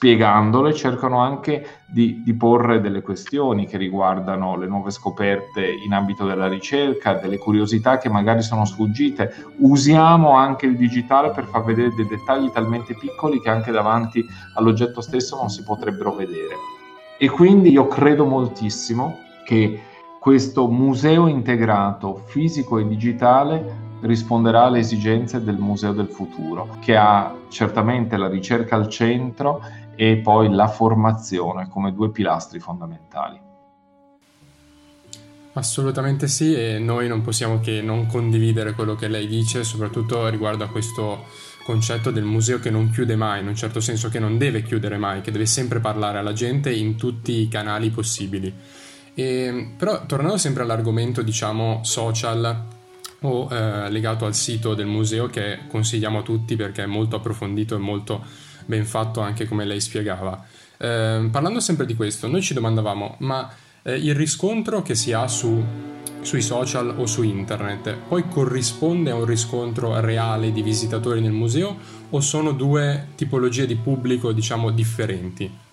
spiegandole 0.01 0.73
cercano 0.73 1.19
anche 1.19 1.83
di, 1.85 2.23
di, 2.23 2.33
porre 2.33 2.81
delle 2.81 3.03
questioni 3.03 3.67
che 3.67 3.77
riguardano 3.77 4.57
le 4.57 4.65
nuove 4.65 4.89
scoperte 4.89 5.63
in 5.63 5.93
ambito 5.93 6.25
della 6.25 6.47
ricerca, 6.47 7.19
delle 7.19 7.37
curiosità 7.37 7.99
che 7.99 8.09
magari 8.09 8.41
sono 8.41 8.65
sfuggite. 8.65 9.31
Usiamo 9.57 10.31
anche 10.31 10.65
il 10.65 10.75
digitale 10.75 11.29
per 11.29 11.45
far 11.45 11.63
vedere 11.63 11.93
dei 11.93 12.07
dettagli 12.07 12.49
talmente 12.49 12.95
piccoli 12.95 13.39
che 13.39 13.51
anche 13.51 13.69
davanti 13.69 14.25
all'oggetto 14.55 15.01
stesso 15.01 15.35
non 15.35 15.49
si 15.49 15.61
potrebbero 15.61 16.15
vedere. 16.15 16.55
E 17.19 17.29
quindi 17.29 17.69
io 17.69 17.87
credo 17.87 18.25
moltissimo 18.25 19.19
che 19.45 19.83
questo 20.19 20.67
museo 20.67 21.27
integrato 21.27 22.23
fisico 22.25 22.79
e 22.79 22.87
digitale 22.87 23.90
risponderà 24.01 24.63
alle 24.63 24.79
esigenze 24.79 25.43
del 25.43 25.57
museo 25.57 25.93
del 25.93 26.07
futuro, 26.07 26.77
che 26.79 26.95
ha 26.95 27.35
certamente 27.49 28.17
la 28.17 28.27
ricerca 28.27 28.75
al 28.75 28.87
centro 28.87 29.61
e 29.95 30.17
poi 30.17 30.49
la 30.49 30.67
formazione 30.67 31.67
come 31.69 31.93
due 31.93 32.11
pilastri 32.11 32.59
fondamentali. 32.59 33.39
Assolutamente 35.53 36.27
sì 36.27 36.55
e 36.55 36.79
noi 36.79 37.09
non 37.09 37.21
possiamo 37.21 37.59
che 37.59 37.81
non 37.81 38.07
condividere 38.07 38.73
quello 38.73 38.95
che 38.95 39.09
lei 39.09 39.27
dice, 39.27 39.63
soprattutto 39.65 40.27
riguardo 40.29 40.63
a 40.63 40.69
questo 40.69 41.25
concetto 41.63 42.09
del 42.09 42.23
museo 42.23 42.59
che 42.59 42.69
non 42.69 42.89
chiude 42.89 43.15
mai, 43.15 43.41
in 43.41 43.47
un 43.47 43.55
certo 43.55 43.81
senso 43.81 44.09
che 44.09 44.19
non 44.19 44.37
deve 44.37 44.63
chiudere 44.63 44.97
mai, 44.97 45.21
che 45.21 45.31
deve 45.31 45.45
sempre 45.45 45.79
parlare 45.79 46.17
alla 46.17 46.33
gente 46.33 46.73
in 46.73 46.95
tutti 46.95 47.33
i 47.33 47.47
canali 47.49 47.89
possibili. 47.89 48.53
E, 49.13 49.73
però 49.77 50.05
tornando 50.05 50.37
sempre 50.37 50.63
all'argomento, 50.63 51.21
diciamo, 51.21 51.81
social 51.83 52.79
o 53.23 53.47
eh, 53.51 53.89
legato 53.89 54.25
al 54.25 54.33
sito 54.33 54.73
del 54.73 54.87
museo 54.87 55.27
che 55.27 55.59
consigliamo 55.67 56.19
a 56.19 56.23
tutti 56.23 56.55
perché 56.55 56.83
è 56.83 56.87
molto 56.87 57.17
approfondito 57.17 57.75
e 57.75 57.79
molto 57.79 58.23
ben 58.65 58.85
fatto 58.85 59.19
anche 59.21 59.45
come 59.45 59.65
lei 59.65 59.79
spiegava. 59.79 60.43
Eh, 60.77 61.27
parlando 61.31 61.59
sempre 61.59 61.85
di 61.85 61.95
questo, 61.95 62.27
noi 62.27 62.41
ci 62.41 62.53
domandavamo, 62.53 63.17
ma 63.19 63.53
eh, 63.83 63.95
il 63.95 64.15
riscontro 64.15 64.81
che 64.81 64.95
si 64.95 65.13
ha 65.13 65.27
su, 65.27 65.63
sui 66.21 66.41
social 66.41 66.95
o 66.97 67.05
su 67.05 67.21
internet 67.21 67.95
poi 68.07 68.27
corrisponde 68.27 69.11
a 69.11 69.15
un 69.15 69.25
riscontro 69.25 69.99
reale 69.99 70.51
di 70.51 70.63
visitatori 70.63 71.21
nel 71.21 71.31
museo 71.31 71.77
o 72.09 72.19
sono 72.21 72.51
due 72.53 73.09
tipologie 73.15 73.67
di 73.67 73.75
pubblico, 73.75 74.31
diciamo, 74.31 74.71
differenti? 74.71 75.69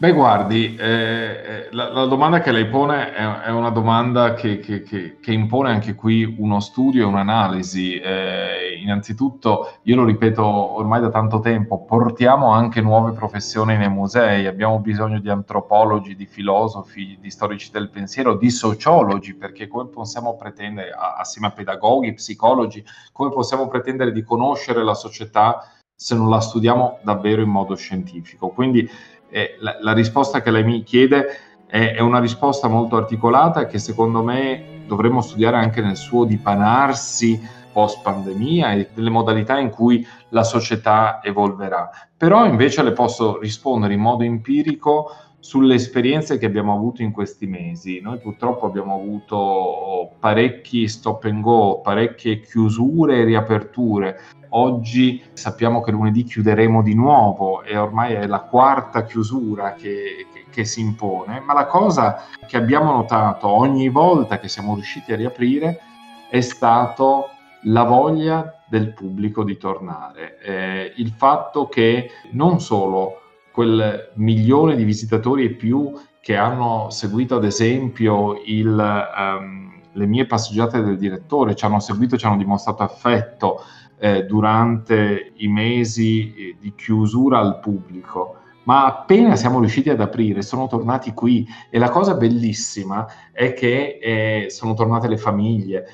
Beh, 0.00 0.12
guardi, 0.12 0.76
eh, 0.76 0.86
eh, 0.86 1.68
la, 1.72 1.90
la, 1.90 2.04
domanda 2.04 2.38
che 2.38 2.52
lei 2.52 2.68
pone 2.68 3.12
è, 3.12 3.40
è 3.46 3.50
una 3.50 3.70
domanda 3.70 4.34
che, 4.34 4.60
che, 4.60 4.82
che, 4.82 5.18
che, 5.18 5.32
impone 5.32 5.70
anche 5.70 5.96
qui 5.96 6.36
uno 6.38 6.60
studio 6.60 7.02
e 7.02 7.04
un'analisi. 7.04 7.98
Eh, 7.98 8.78
innanzitutto, 8.80 9.78
io 9.82 9.96
lo 9.96 10.04
ripeto 10.04 10.44
ormai 10.44 11.00
da 11.00 11.10
tanto 11.10 11.40
tempo, 11.40 11.84
portiamo 11.84 12.52
anche 12.52 12.80
nuove 12.80 13.10
professioni 13.10 13.76
nei 13.76 13.88
musei, 13.88 14.46
abbiamo 14.46 14.78
bisogno 14.78 15.18
di 15.18 15.30
antropologi, 15.30 16.14
di 16.14 16.26
filosofi, 16.26 17.18
di 17.20 17.30
storici 17.32 17.72
del 17.72 17.90
pensiero, 17.90 18.36
di 18.36 18.50
sociologi, 18.50 19.34
perché 19.34 19.66
come 19.66 19.88
possiamo 19.88 20.36
pretendere, 20.36 20.90
assieme 21.16 21.48
a 21.48 21.50
pedagoghi, 21.50 22.14
psicologi, 22.14 22.84
come 23.10 23.30
possiamo 23.30 23.66
pretendere 23.66 24.12
di 24.12 24.22
conoscere 24.22 24.84
la 24.84 24.94
società 24.94 25.72
se 26.00 26.14
non 26.14 26.30
la 26.30 26.38
studiamo 26.38 27.00
davvero 27.02 27.42
in 27.42 27.48
modo 27.48 27.74
scientifico? 27.74 28.50
Quindi 28.50 28.88
eh, 29.30 29.56
la, 29.60 29.76
la, 29.80 29.92
risposta 29.92 30.40
che 30.40 30.50
lei 30.50 30.64
mi 30.64 30.82
chiede 30.82 31.26
è, 31.66 31.94
è, 31.94 32.00
una 32.00 32.18
risposta 32.18 32.68
molto 32.68 32.96
articolata 32.96 33.66
che 33.66 33.78
secondo 33.78 34.22
me 34.22 34.82
dovremmo 34.86 35.20
studiare 35.20 35.56
anche 35.56 35.82
nel 35.82 35.96
suo 35.96 36.24
dipanarsi 36.24 37.56
post 37.72 38.00
pandemia 38.02 38.72
e 38.72 38.88
delle 38.92 39.10
modalità 39.10 39.58
in 39.58 39.70
cui 39.70 40.06
la 40.30 40.42
società 40.42 41.20
evolverà. 41.22 41.90
Però 42.16 42.44
invece 42.44 42.82
le 42.82 42.92
posso 42.92 43.38
rispondere 43.38 43.94
in 43.94 44.00
modo 44.00 44.24
empirico 44.24 45.12
sulle 45.48 45.76
esperienze 45.76 46.36
che 46.36 46.44
abbiamo 46.44 46.74
avuto 46.74 47.00
in 47.00 47.10
questi 47.10 47.46
mesi. 47.46 48.02
Noi 48.02 48.18
purtroppo 48.18 48.66
abbiamo 48.66 48.96
avuto 48.96 50.10
parecchi 50.18 50.86
stop 50.88 51.24
and 51.24 51.40
go, 51.40 51.80
parecchie 51.80 52.40
chiusure 52.40 53.16
e 53.16 53.24
riaperture. 53.24 54.20
Oggi 54.50 55.22
sappiamo 55.32 55.80
che 55.80 55.90
lunedì 55.90 56.24
chiuderemo 56.24 56.82
di 56.82 56.92
nuovo 56.92 57.62
e 57.62 57.78
ormai 57.78 58.12
è 58.12 58.26
la 58.26 58.40
quarta 58.40 59.06
chiusura 59.06 59.72
che, 59.72 60.26
che, 60.30 60.44
che 60.50 60.64
si 60.66 60.82
impone, 60.82 61.40
ma 61.40 61.54
la 61.54 61.64
cosa 61.64 62.24
che 62.46 62.58
abbiamo 62.58 62.92
notato 62.92 63.48
ogni 63.48 63.88
volta 63.88 64.38
che 64.38 64.48
siamo 64.48 64.74
riusciti 64.74 65.14
a 65.14 65.16
riaprire 65.16 65.80
è 66.28 66.42
stato 66.42 67.30
la 67.62 67.84
voglia 67.84 68.60
del 68.68 68.92
pubblico 68.92 69.44
di 69.44 69.56
tornare, 69.56 70.38
eh, 70.42 70.92
il 70.96 71.10
fatto 71.16 71.68
che 71.68 72.10
non 72.32 72.60
solo 72.60 73.22
quel 73.58 74.12
milione 74.14 74.76
di 74.76 74.84
visitatori 74.84 75.44
e 75.44 75.50
più 75.50 75.92
che 76.20 76.36
hanno 76.36 76.90
seguito 76.90 77.34
ad 77.34 77.44
esempio 77.44 78.40
il, 78.46 78.68
um, 78.68 79.80
le 79.94 80.06
mie 80.06 80.26
passeggiate 80.26 80.80
del 80.80 80.96
direttore, 80.96 81.56
ci 81.56 81.64
hanno 81.64 81.80
seguito, 81.80 82.16
ci 82.16 82.24
hanno 82.24 82.36
dimostrato 82.36 82.84
affetto 82.84 83.62
eh, 83.98 84.26
durante 84.26 85.32
i 85.38 85.48
mesi 85.48 86.32
eh, 86.34 86.56
di 86.60 86.72
chiusura 86.76 87.40
al 87.40 87.58
pubblico. 87.58 88.36
Ma 88.62 88.84
appena 88.84 89.34
siamo 89.34 89.58
riusciti 89.58 89.90
ad 89.90 90.00
aprire, 90.00 90.42
sono 90.42 90.68
tornati 90.68 91.12
qui. 91.12 91.44
E 91.68 91.80
la 91.80 91.88
cosa 91.88 92.14
bellissima 92.14 93.08
è 93.32 93.54
che 93.54 93.98
eh, 94.00 94.50
sono 94.50 94.74
tornate 94.74 95.08
le 95.08 95.16
famiglie, 95.16 95.84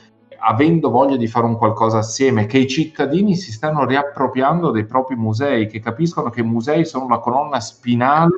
avendo 0.46 0.90
voglia 0.90 1.16
di 1.16 1.26
fare 1.26 1.46
un 1.46 1.56
qualcosa 1.56 1.98
assieme, 1.98 2.46
che 2.46 2.58
i 2.58 2.68
cittadini 2.68 3.34
si 3.34 3.50
stanno 3.50 3.86
riappropriando 3.86 4.70
dei 4.70 4.84
propri 4.84 5.16
musei, 5.16 5.66
che 5.66 5.80
capiscono 5.80 6.28
che 6.28 6.40
i 6.40 6.44
musei 6.44 6.84
sono 6.84 7.08
la 7.08 7.18
colonna 7.18 7.60
spinale 7.60 8.36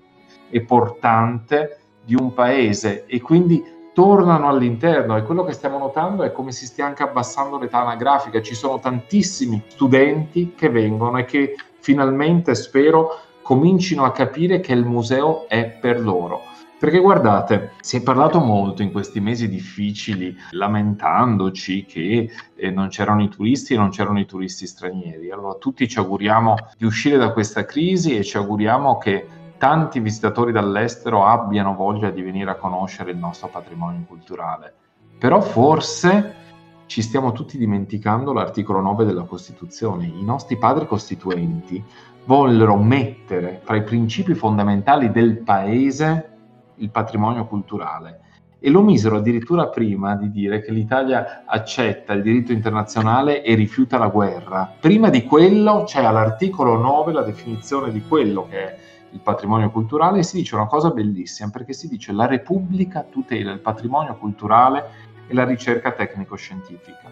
e 0.48 0.62
portante 0.62 1.78
di 2.04 2.14
un 2.14 2.32
paese 2.32 3.06
e 3.06 3.20
quindi 3.20 3.62
tornano 3.92 4.48
all'interno. 4.48 5.16
E 5.16 5.22
quello 5.24 5.42
che 5.42 5.52
stiamo 5.52 5.78
notando 5.78 6.22
è 6.22 6.30
come 6.30 6.52
si 6.52 6.66
stia 6.66 6.86
anche 6.86 7.02
abbassando 7.02 7.58
l'età 7.58 7.80
anagrafica, 7.80 8.40
ci 8.40 8.54
sono 8.54 8.78
tantissimi 8.78 9.62
studenti 9.66 10.54
che 10.54 10.68
vengono 10.68 11.18
e 11.18 11.24
che 11.24 11.56
finalmente 11.80 12.54
spero 12.54 13.18
comincino 13.42 14.04
a 14.04 14.12
capire 14.12 14.60
che 14.60 14.72
il 14.72 14.84
museo 14.84 15.48
è 15.48 15.64
per 15.66 16.00
loro 16.00 16.54
perché 16.78 16.98
guardate, 16.98 17.72
si 17.80 17.96
è 17.96 18.02
parlato 18.02 18.38
molto 18.38 18.82
in 18.82 18.92
questi 18.92 19.18
mesi 19.20 19.48
difficili, 19.48 20.36
lamentandoci 20.50 21.86
che 21.86 22.30
eh, 22.54 22.70
non 22.70 22.88
c'erano 22.88 23.22
i 23.22 23.30
turisti 23.30 23.72
e 23.72 23.78
non 23.78 23.88
c'erano 23.88 24.20
i 24.20 24.26
turisti 24.26 24.66
stranieri. 24.66 25.30
Allora 25.30 25.54
tutti 25.54 25.88
ci 25.88 25.98
auguriamo 25.98 26.54
di 26.76 26.84
uscire 26.84 27.16
da 27.16 27.32
questa 27.32 27.64
crisi 27.64 28.16
e 28.16 28.24
ci 28.24 28.36
auguriamo 28.36 28.98
che 28.98 29.26
tanti 29.56 30.00
visitatori 30.00 30.52
dall'estero 30.52 31.24
abbiano 31.24 31.74
voglia 31.74 32.10
di 32.10 32.20
venire 32.20 32.50
a 32.50 32.56
conoscere 32.56 33.10
il 33.10 33.16
nostro 33.16 33.48
patrimonio 33.48 34.04
culturale. 34.06 34.74
Però 35.18 35.40
forse 35.40 36.44
ci 36.84 37.00
stiamo 37.00 37.32
tutti 37.32 37.56
dimenticando 37.56 38.34
l'articolo 38.34 38.82
9 38.82 39.06
della 39.06 39.24
Costituzione. 39.24 40.04
I 40.04 40.22
nostri 40.22 40.58
padri 40.58 40.86
costituenti 40.86 41.82
vollero 42.26 42.76
mettere 42.76 43.60
fra 43.64 43.76
i 43.76 43.82
principi 43.82 44.34
fondamentali 44.34 45.10
del 45.10 45.38
paese 45.38 46.35
il 46.76 46.90
patrimonio 46.90 47.46
culturale 47.46 48.20
e 48.58 48.70
lo 48.70 48.82
misero 48.82 49.18
addirittura 49.18 49.68
prima 49.68 50.16
di 50.16 50.30
dire 50.30 50.60
che 50.62 50.72
l'Italia 50.72 51.44
accetta 51.46 52.14
il 52.14 52.22
diritto 52.22 52.52
internazionale 52.52 53.42
e 53.42 53.54
rifiuta 53.54 53.98
la 53.98 54.08
guerra. 54.08 54.74
Prima 54.80 55.10
di 55.10 55.24
quello 55.24 55.84
c'è 55.84 56.02
all'articolo 56.02 56.76
9 56.76 57.12
la 57.12 57.22
definizione 57.22 57.92
di 57.92 58.02
quello 58.02 58.46
che 58.48 58.58
è 58.58 58.78
il 59.12 59.20
patrimonio 59.20 59.70
culturale 59.70 60.18
e 60.18 60.22
si 60.22 60.38
dice 60.38 60.54
una 60.54 60.66
cosa 60.66 60.90
bellissima 60.90 61.50
perché 61.50 61.72
si 61.72 61.86
dice 61.86 62.12
la 62.12 62.26
Repubblica 62.26 63.06
tutela 63.08 63.52
il 63.52 63.60
patrimonio 63.60 64.16
culturale 64.16 64.90
e 65.26 65.34
la 65.34 65.44
ricerca 65.44 65.92
tecnico-scientifica. 65.92 67.10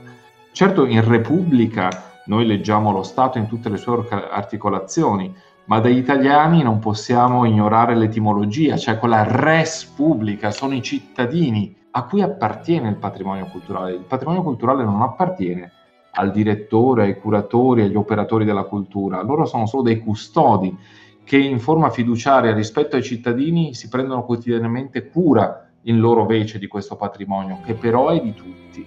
Certo 0.51 0.87
in 0.87 1.07
Repubblica 1.07 2.13
noi 2.27 2.47
leggiamo 2.47 2.91
lo 2.91 3.03
Stato 3.03 3.39
in 3.39 3.47
tutte 3.47 3.69
le 3.69 3.77
sue 3.77 4.07
articolazioni, 4.09 5.35
ma 5.67 5.81
dagli 5.81 5.97
italiani 5.97 6.63
non 6.63 6.79
possiamo 6.79 7.45
ignorare 7.45 7.95
l'etimologia, 7.97 8.77
cioè 8.77 8.99
quella 8.99 9.25
res 9.25 9.85
pubblica, 9.85 10.51
sono 10.51 10.75
i 10.75 10.83
cittadini 10.83 11.75
a 11.93 12.05
cui 12.05 12.23
appartiene 12.23 12.89
il 12.89 12.97
patrimonio 12.97 13.47
culturale. 13.47 13.93
Il 13.93 14.05
patrimonio 14.07 14.43
culturale 14.43 14.85
non 14.85 15.01
appartiene 15.01 15.71
al 16.13 16.31
direttore, 16.31 17.05
ai 17.05 17.19
curatori, 17.19 17.83
agli 17.83 17.97
operatori 17.97 18.45
della 18.45 18.65
cultura, 18.65 19.23
loro 19.23 19.47
sono 19.47 19.67
solo 19.67 19.83
dei 19.83 19.99
custodi 20.01 20.77
che 21.25 21.39
in 21.39 21.59
forma 21.59 21.89
fiduciaria 21.89 22.53
rispetto 22.53 22.97
ai 22.97 23.03
cittadini 23.03 23.75
si 23.75 23.89
prendono 23.89 24.25
quotidianamente 24.25 25.09
cura 25.09 25.71
in 25.83 25.99
loro 25.99 26.27
vece 26.27 26.59
di 26.59 26.67
questo 26.67 26.97
patrimonio, 26.97 27.61
che 27.65 27.75
però 27.75 28.09
è 28.09 28.21
di 28.21 28.35
tutti. 28.35 28.87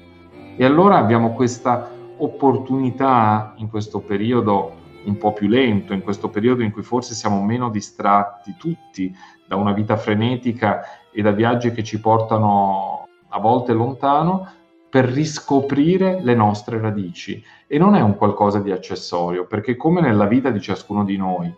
E 0.56 0.66
allora 0.66 0.98
abbiamo 0.98 1.34
questa 1.34 1.90
opportunità 2.18 3.54
in 3.58 3.70
questo 3.70 4.00
periodo 4.00 4.86
un 5.08 5.18
po' 5.18 5.34
più 5.34 5.48
lento, 5.48 5.94
in 5.94 6.02
questo 6.02 6.30
periodo 6.30 6.64
in 6.64 6.72
cui 6.72 6.84
forse 6.84 7.14
siamo 7.14 7.42
meno 7.42 7.70
distratti 7.70 8.56
tutti 8.58 9.16
da 9.48 9.56
una 9.56 9.74
vita 9.74 9.98
frenetica 9.98 10.82
e 11.12 11.22
da 11.22 11.32
viaggi 11.32 11.72
che 11.72 11.84
ci 11.84 12.00
portano 12.00 13.08
a 13.30 13.40
volte 13.40 13.74
lontano, 13.74 14.52
per 14.90 15.06
riscoprire 15.06 16.22
le 16.22 16.34
nostre 16.34 16.80
radici. 16.80 17.44
E 17.68 17.78
non 17.78 17.96
è 17.96 18.02
un 18.02 18.16
qualcosa 18.16 18.60
di 18.60 18.72
accessorio, 18.72 19.46
perché 19.46 19.76
come 19.76 20.02
nella 20.02 20.26
vita 20.26 20.50
di 20.50 20.62
ciascuno 20.62 21.04
di 21.04 21.18
noi, 21.18 21.54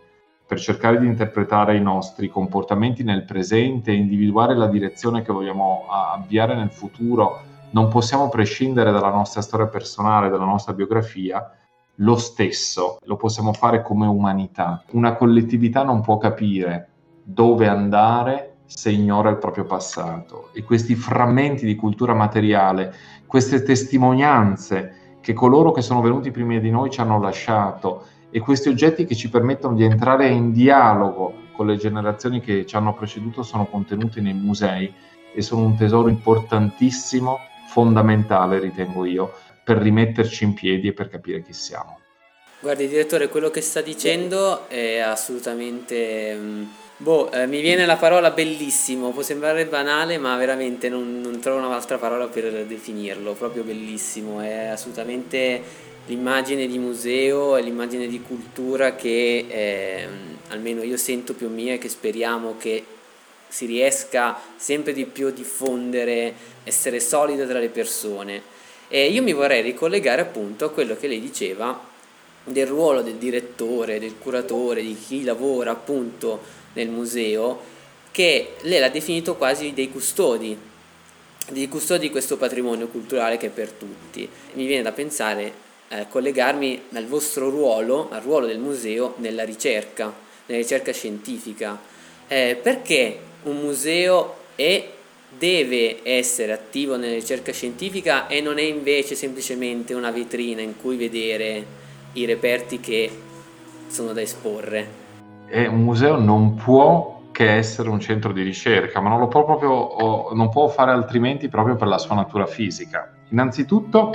per 0.46 0.58
cercare 0.58 0.98
di 0.98 1.06
interpretare 1.06 1.76
i 1.76 1.80
nostri 1.80 2.28
comportamenti 2.28 3.04
nel 3.04 3.24
presente 3.24 3.92
e 3.92 3.94
individuare 3.94 4.56
la 4.56 4.66
direzione 4.66 5.22
che 5.22 5.32
vogliamo 5.32 5.86
avviare 5.88 6.56
nel 6.56 6.72
futuro, 6.72 7.40
non 7.70 7.88
possiamo 7.88 8.28
prescindere 8.28 8.90
dalla 8.90 9.10
nostra 9.10 9.42
storia 9.42 9.68
personale, 9.68 10.28
dalla 10.28 10.44
nostra 10.44 10.72
biografia, 10.72 11.56
lo 12.00 12.16
stesso, 12.16 12.98
lo 13.04 13.16
possiamo 13.16 13.52
fare 13.52 13.82
come 13.82 14.06
umanità. 14.06 14.82
Una 14.92 15.14
collettività 15.14 15.82
non 15.82 16.00
può 16.00 16.18
capire 16.18 16.88
dove 17.22 17.68
andare 17.68 18.56
se 18.64 18.90
ignora 18.90 19.30
il 19.30 19.38
proprio 19.38 19.64
passato 19.64 20.50
e 20.52 20.62
questi 20.62 20.94
frammenti 20.94 21.66
di 21.66 21.74
cultura 21.74 22.14
materiale, 22.14 22.94
queste 23.26 23.62
testimonianze 23.62 25.18
che 25.20 25.32
coloro 25.32 25.72
che 25.72 25.82
sono 25.82 26.00
venuti 26.00 26.30
prima 26.30 26.58
di 26.58 26.70
noi 26.70 26.90
ci 26.90 27.00
hanno 27.00 27.20
lasciato 27.20 28.04
e 28.30 28.40
questi 28.40 28.68
oggetti 28.68 29.04
che 29.04 29.16
ci 29.16 29.28
permettono 29.28 29.74
di 29.74 29.84
entrare 29.84 30.28
in 30.28 30.52
dialogo 30.52 31.34
con 31.52 31.66
le 31.66 31.76
generazioni 31.76 32.40
che 32.40 32.64
ci 32.64 32.76
hanno 32.76 32.94
preceduto 32.94 33.42
sono 33.42 33.66
contenuti 33.66 34.20
nei 34.20 34.34
musei 34.34 34.92
e 35.34 35.42
sono 35.42 35.64
un 35.64 35.76
tesoro 35.76 36.08
importantissimo, 36.08 37.38
fondamentale 37.66 38.58
ritengo 38.58 39.04
io, 39.04 39.32
per 39.70 39.78
rimetterci 39.78 40.42
in 40.42 40.52
piedi 40.52 40.88
e 40.88 40.92
per 40.92 41.08
capire 41.08 41.44
chi 41.44 41.52
siamo. 41.52 42.00
Guardi, 42.58 42.88
direttore, 42.88 43.28
quello 43.28 43.50
che 43.50 43.60
sta 43.60 43.80
dicendo 43.80 44.68
è 44.68 44.98
assolutamente 44.98 46.34
mm, 46.34 46.64
Boh, 46.96 47.30
eh, 47.30 47.46
mi 47.46 47.60
viene 47.60 47.86
la 47.86 47.96
parola 47.96 48.32
bellissimo, 48.32 49.10
può 49.10 49.22
sembrare 49.22 49.66
banale, 49.66 50.18
ma 50.18 50.36
veramente 50.36 50.88
non, 50.88 51.20
non 51.20 51.38
trovo 51.38 51.64
un'altra 51.64 51.98
parola 51.98 52.26
per 52.26 52.66
definirlo, 52.66 53.32
proprio 53.34 53.62
bellissimo, 53.62 54.40
è 54.40 54.66
assolutamente 54.66 55.62
l'immagine 56.06 56.66
di 56.66 56.78
museo, 56.78 57.54
è 57.54 57.62
l'immagine 57.62 58.08
di 58.08 58.20
cultura 58.20 58.96
che 58.96 59.46
eh, 59.48 60.08
almeno 60.48 60.82
io 60.82 60.96
sento 60.96 61.32
più 61.32 61.48
mia 61.48 61.74
e 61.74 61.78
che 61.78 61.88
speriamo 61.88 62.56
che 62.58 62.84
si 63.46 63.66
riesca 63.66 64.36
sempre 64.56 64.92
di 64.92 65.06
più 65.06 65.28
a 65.28 65.30
diffondere, 65.30 66.34
essere 66.64 66.98
solida 66.98 67.46
tra 67.46 67.60
le 67.60 67.68
persone. 67.68 68.58
E 68.92 69.08
io 69.08 69.22
mi 69.22 69.32
vorrei 69.32 69.62
ricollegare 69.62 70.20
appunto 70.20 70.64
a 70.64 70.70
quello 70.70 70.96
che 70.96 71.06
lei 71.06 71.20
diceva 71.20 71.88
del 72.42 72.66
ruolo 72.66 73.02
del 73.02 73.14
direttore, 73.14 74.00
del 74.00 74.18
curatore, 74.18 74.82
di 74.82 74.96
chi 74.96 75.22
lavora 75.22 75.70
appunto 75.70 76.40
nel 76.72 76.88
museo 76.88 77.78
che 78.10 78.54
lei 78.62 78.80
l'ha 78.80 78.88
definito 78.88 79.36
quasi 79.36 79.72
dei 79.72 79.92
custodi, 79.92 80.58
dei 81.50 81.68
custodi 81.68 82.00
di 82.00 82.10
questo 82.10 82.36
patrimonio 82.36 82.88
culturale 82.88 83.36
che 83.36 83.46
è 83.46 83.50
per 83.50 83.70
tutti. 83.70 84.28
Mi 84.54 84.66
viene 84.66 84.82
da 84.82 84.90
pensare, 84.90 85.52
eh, 85.88 86.06
collegarmi 86.08 86.86
al 86.94 87.06
vostro 87.06 87.48
ruolo, 87.48 88.08
al 88.10 88.22
ruolo 88.22 88.46
del 88.46 88.58
museo 88.58 89.14
nella 89.18 89.44
ricerca, 89.44 90.12
nella 90.46 90.60
ricerca 90.60 90.92
scientifica. 90.92 91.80
Eh, 92.26 92.58
perché 92.60 93.18
un 93.44 93.58
museo 93.58 94.34
è 94.56 94.88
deve 95.40 96.00
essere 96.02 96.52
attivo 96.52 96.98
nella 96.98 97.14
ricerca 97.14 97.50
scientifica 97.50 98.26
e 98.26 98.42
non 98.42 98.58
è 98.58 98.62
invece 98.62 99.14
semplicemente 99.14 99.94
una 99.94 100.10
vetrina 100.10 100.60
in 100.60 100.76
cui 100.76 100.98
vedere 100.98 101.64
i 102.12 102.26
reperti 102.26 102.78
che 102.78 103.10
sono 103.86 104.12
da 104.12 104.20
esporre 104.20 105.00
e 105.52 105.66
un 105.66 105.82
museo 105.82 106.16
non 106.16 106.54
può 106.54 107.22
che 107.32 107.54
essere 107.54 107.88
un 107.88 107.98
centro 107.98 108.32
di 108.32 108.42
ricerca, 108.42 109.00
ma 109.00 109.08
non 109.08 109.18
lo 109.18 109.26
può 109.28 109.44
proprio, 109.44 110.32
non 110.32 110.48
può 110.48 110.68
fare 110.68 110.92
altrimenti 110.92 111.48
proprio 111.48 111.74
per 111.74 111.88
la 111.88 111.98
sua 111.98 112.14
natura 112.14 112.46
fisica. 112.46 113.12
Innanzitutto 113.30 114.12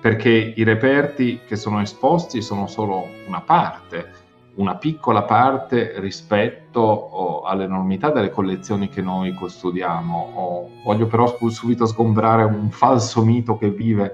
perché 0.00 0.52
i 0.54 0.62
reperti 0.64 1.40
che 1.46 1.56
sono 1.56 1.80
esposti 1.80 2.42
sono 2.42 2.66
solo 2.66 3.06
una 3.26 3.40
parte, 3.40 4.10
una 4.56 4.76
piccola 4.76 5.22
parte 5.22 5.98
rispetto 6.00 6.80
oh, 6.80 7.42
all'enormità 7.42 8.10
delle 8.10 8.30
collezioni 8.30 8.88
che 8.88 9.02
noi 9.02 9.32
custodiamo. 9.34 10.32
Oh, 10.34 10.70
voglio 10.84 11.06
però 11.06 11.36
subito 11.48 11.86
sgombrare 11.86 12.44
un 12.44 12.70
falso 12.70 13.24
mito 13.24 13.56
che 13.56 13.70
vive, 13.70 14.12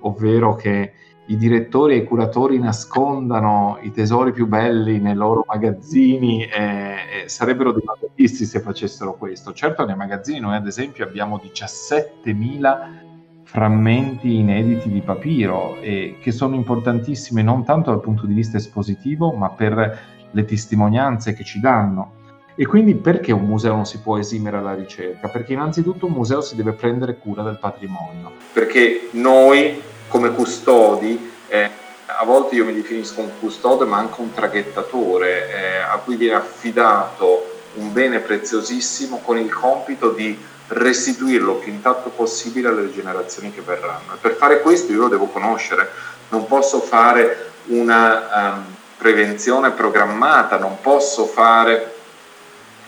ovvero 0.00 0.54
che 0.54 0.92
i 1.26 1.36
direttori 1.36 1.94
e 1.94 1.98
i 1.98 2.04
curatori 2.04 2.58
nascondano 2.58 3.78
i 3.82 3.92
tesori 3.92 4.32
più 4.32 4.46
belli 4.46 4.98
nei 4.98 5.14
loro 5.14 5.44
magazzini 5.46 6.44
e, 6.44 7.22
e 7.24 7.28
sarebbero 7.28 7.72
dei 7.72 7.84
magazzisti 7.84 8.44
se 8.44 8.60
facessero 8.60 9.14
questo. 9.14 9.52
Certo 9.52 9.84
nei 9.84 9.96
magazzini 9.96 10.40
noi 10.40 10.56
ad 10.56 10.66
esempio 10.66 11.04
abbiamo 11.04 11.40
17.000 11.42 13.09
frammenti 13.50 14.36
inediti 14.36 14.88
di 14.88 15.00
papiro 15.00 15.78
e 15.80 16.18
che 16.20 16.30
sono 16.30 16.54
importantissimi 16.54 17.42
non 17.42 17.64
tanto 17.64 17.90
dal 17.90 18.00
punto 18.00 18.24
di 18.24 18.32
vista 18.32 18.58
espositivo 18.58 19.32
ma 19.32 19.50
per 19.50 19.98
le 20.30 20.44
testimonianze 20.44 21.32
che 21.32 21.42
ci 21.42 21.58
danno. 21.58 22.18
E 22.54 22.64
quindi 22.66 22.94
perché 22.94 23.32
un 23.32 23.46
museo 23.46 23.74
non 23.74 23.86
si 23.86 23.98
può 23.98 24.18
esimere 24.18 24.58
alla 24.58 24.74
ricerca? 24.74 25.28
Perché 25.28 25.54
innanzitutto 25.54 26.06
un 26.06 26.12
museo 26.12 26.40
si 26.40 26.54
deve 26.54 26.72
prendere 26.72 27.18
cura 27.18 27.42
del 27.42 27.58
patrimonio. 27.58 28.30
Perché 28.52 29.08
noi 29.12 29.82
come 30.06 30.30
custodi, 30.30 31.32
eh, 31.48 31.70
a 32.06 32.24
volte 32.24 32.54
io 32.54 32.64
mi 32.64 32.72
definisco 32.72 33.20
un 33.20 33.30
custode 33.40 33.84
ma 33.84 33.96
anche 33.96 34.20
un 34.20 34.32
traghettatore 34.32 35.48
eh, 35.48 35.76
a 35.78 35.96
cui 35.98 36.14
viene 36.14 36.36
affidato 36.36 37.62
un 37.74 37.92
bene 37.92 38.20
preziosissimo 38.20 39.20
con 39.24 39.38
il 39.38 39.52
compito 39.52 40.10
di 40.10 40.38
restituirlo 40.70 41.54
più 41.54 41.72
intatto 41.72 42.10
possibile 42.10 42.68
alle 42.68 42.92
generazioni 42.92 43.52
che 43.52 43.60
verranno. 43.60 44.14
E 44.14 44.18
per 44.20 44.34
fare 44.34 44.60
questo 44.60 44.92
io 44.92 45.00
lo 45.00 45.08
devo 45.08 45.26
conoscere, 45.26 45.90
non 46.28 46.46
posso 46.46 46.80
fare 46.80 47.52
una 47.66 48.54
um, 48.54 48.74
prevenzione 48.96 49.70
programmata, 49.70 50.58
non 50.58 50.78
posso 50.80 51.26
fare 51.26 51.94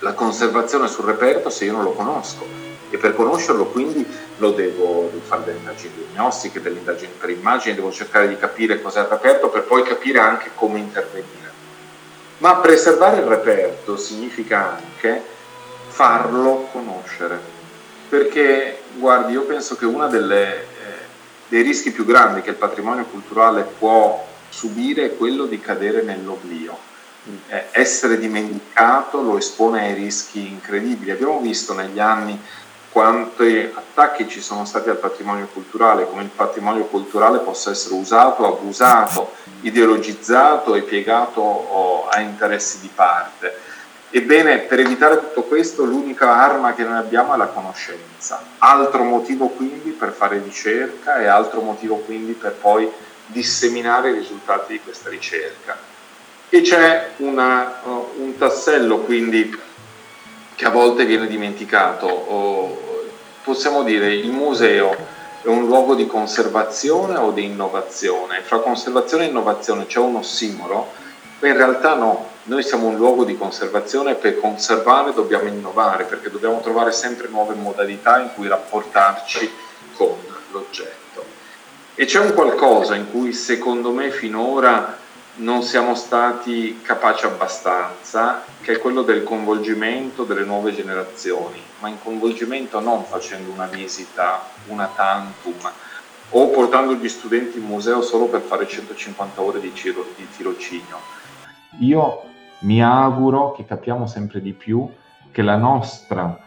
la 0.01 0.13
conservazione 0.13 0.89
sul 0.89 1.05
reperto 1.05 1.49
se 1.49 1.65
io 1.65 1.73
non 1.73 1.85
lo 1.85 1.93
conosco 1.93 2.71
e 2.91 2.99
per 2.99 3.15
conoscerlo 3.15 3.67
quindi 3.67 4.07
lo 4.37 4.51
devo, 4.51 5.09
devo 5.11 5.25
fare 5.25 5.45
delle 5.45 5.59
indagini 5.59 5.95
diagnostiche, 5.95 6.61
delle 6.61 6.79
indagini 6.79 7.13
per 7.19 7.31
immagini, 7.31 7.75
devo 7.75 7.91
cercare 7.91 8.29
di 8.29 8.37
capire 8.37 8.83
cos'è 8.83 9.01
il 9.01 9.07
reperto 9.07 9.49
per 9.49 9.63
poi 9.63 9.83
capire 9.83 10.19
anche 10.19 10.51
come 10.55 10.79
intervenire. 10.79 11.51
Ma 12.39 12.57
preservare 12.57 13.19
il 13.19 13.27
reperto 13.27 13.97
significa 13.97 14.77
anche 14.77 15.23
farlo 15.89 16.69
conoscere, 16.73 17.41
perché 18.13 18.83
guardi, 18.97 19.33
io 19.33 19.45
penso 19.45 19.75
che 19.75 19.87
uno 19.87 20.07
eh, 20.13 20.67
dei 21.49 21.63
rischi 21.63 21.93
più 21.93 22.05
grandi 22.05 22.43
che 22.43 22.51
il 22.51 22.57
patrimonio 22.57 23.07
culturale 23.07 23.63
può 23.63 24.23
subire 24.51 25.07
è 25.07 25.17
quello 25.17 25.47
di 25.47 25.59
cadere 25.59 26.03
nell'oblio. 26.03 26.77
Eh, 27.49 27.69
essere 27.71 28.19
dimenticato 28.19 29.23
lo 29.23 29.39
espone 29.39 29.87
ai 29.87 29.95
rischi 29.95 30.47
incredibili. 30.47 31.11
Abbiamo 31.11 31.41
visto 31.41 31.73
negli 31.73 32.01
anni 32.01 32.39
quanti 32.91 33.71
attacchi 33.73 34.29
ci 34.29 34.43
sono 34.43 34.67
stati 34.67 34.91
al 34.91 34.99
patrimonio 34.99 35.49
culturale, 35.51 36.07
come 36.07 36.25
il 36.25 36.29
patrimonio 36.29 36.85
culturale 36.85 37.39
possa 37.39 37.71
essere 37.71 37.95
usato, 37.95 38.47
abusato, 38.47 39.33
ideologizzato 39.63 40.75
e 40.75 40.83
piegato 40.83 41.41
oh, 41.41 42.09
a 42.09 42.21
interessi 42.21 42.79
di 42.81 42.91
parte. 42.95 43.72
Ebbene, 44.15 44.59
per 44.59 44.79
evitare 44.79 45.19
tutto 45.19 45.45
questo, 45.45 45.85
l'unica 45.85 46.35
arma 46.35 46.75
che 46.75 46.83
noi 46.83 46.99
abbiamo 46.99 47.33
è 47.33 47.39
la 47.39 47.47
conoscenza. 47.47 48.45
Altro 48.59 49.05
motivo 49.05 49.49
quindi 49.49 49.89
per 49.89 50.13
fare 50.13 50.39
ricerca 50.39 51.19
e 51.19 51.27
altro 51.27 51.63
motivo 51.63 51.97
quindi 51.97 52.33
per 52.33 52.53
poi 52.53 52.91
disseminare 53.25 54.11
i 54.11 54.13
risultati 54.13 54.75
di 54.75 54.81
questa 54.81 55.09
ricerca. 55.09 55.79
E 56.51 56.61
c'è 56.61 57.13
una, 57.17 57.81
uh, 57.85 58.13
un 58.19 58.37
tassello 58.37 58.99
quindi 58.99 59.59
che 60.57 60.65
a 60.67 60.71
volte 60.71 61.07
viene 61.07 61.27
dimenticato. 61.27 62.79
Possiamo 63.43 63.83
dire 63.83 64.13
il 64.13 64.31
museo 64.31 64.95
è 65.41 65.49
un 65.49 65.65
luogo 65.65 65.95
di 65.95 66.07
conservazione 66.07 67.17
o 67.17 67.31
di 67.31 67.45
innovazione? 67.45 68.43
Fra 68.43 68.59
conservazione 68.59 69.25
e 69.25 69.29
innovazione 69.29 69.87
c'è 69.87 70.01
un 70.01 70.17
ossimoro? 70.17 70.93
In 71.41 71.57
realtà 71.57 71.95
no, 71.95 72.29
noi 72.45 72.63
siamo 72.63 72.89
un 72.89 72.97
luogo 72.97 73.25
di 73.25 73.37
conservazione 73.37 74.13
e 74.13 74.15
per 74.15 74.41
conservare 74.41 75.13
dobbiamo 75.13 75.49
innovare 75.49 76.05
perché 76.05 76.31
dobbiamo 76.31 76.61
trovare 76.61 76.91
sempre 76.91 77.29
nuove 77.29 77.55
modalità 77.55 78.21
in 78.21 78.31
cui 78.35 78.49
rapportarci 78.49 79.51
con 79.95 80.17
l'oggetto. 80.51 81.25
E 81.95 82.05
c'è 82.05 82.19
un 82.19 82.35
qualcosa 82.35 82.97
in 82.97 83.11
cui 83.11 83.33
secondo 83.33 83.93
me 83.93 84.11
finora 84.11 84.99
non 85.35 85.63
siamo 85.63 85.95
stati 85.95 86.81
capaci 86.83 87.25
abbastanza, 87.27 88.45
che 88.61 88.73
è 88.73 88.79
quello 88.79 89.03
del 89.03 89.23
coinvolgimento 89.23 90.25
delle 90.25 90.45
nuove 90.45 90.75
generazioni, 90.75 91.63
ma 91.79 91.89
in 91.89 92.03
coinvolgimento 92.03 92.81
non 92.81 93.05
facendo 93.05 93.51
una 93.51 93.67
visita, 93.67 94.47
una 94.67 94.91
tantum, 94.95 95.71
o 96.31 96.49
portando 96.49 96.95
gli 96.95 97.09
studenti 97.09 97.59
in 97.59 97.65
museo 97.65 98.03
solo 98.03 98.27
per 98.27 98.41
fare 98.41 98.67
150 98.67 99.41
ore 99.41 99.61
di, 99.61 99.73
tirocinio. 99.73 101.01
Io 101.79 102.25
mi 102.63 102.83
auguro 102.83 103.53
che 103.53 103.65
capiamo 103.65 104.07
sempre 104.07 104.41
di 104.41 104.53
più 104.53 104.89
che 105.31 105.43
la 105.43 105.57
nostra 105.57 106.39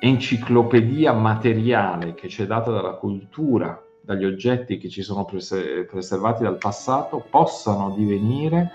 enciclopedia 0.00 1.12
materiale 1.12 2.14
che 2.14 2.28
ci 2.28 2.42
è 2.42 2.46
data 2.46 2.70
dalla 2.70 2.92
cultura 2.92 3.80
dagli 4.00 4.24
oggetti 4.24 4.78
che 4.78 4.88
ci 4.88 5.02
sono 5.02 5.24
pres- 5.24 5.86
preservati 5.88 6.42
dal 6.42 6.58
passato 6.58 7.24
possano 7.28 7.94
divenire 7.96 8.72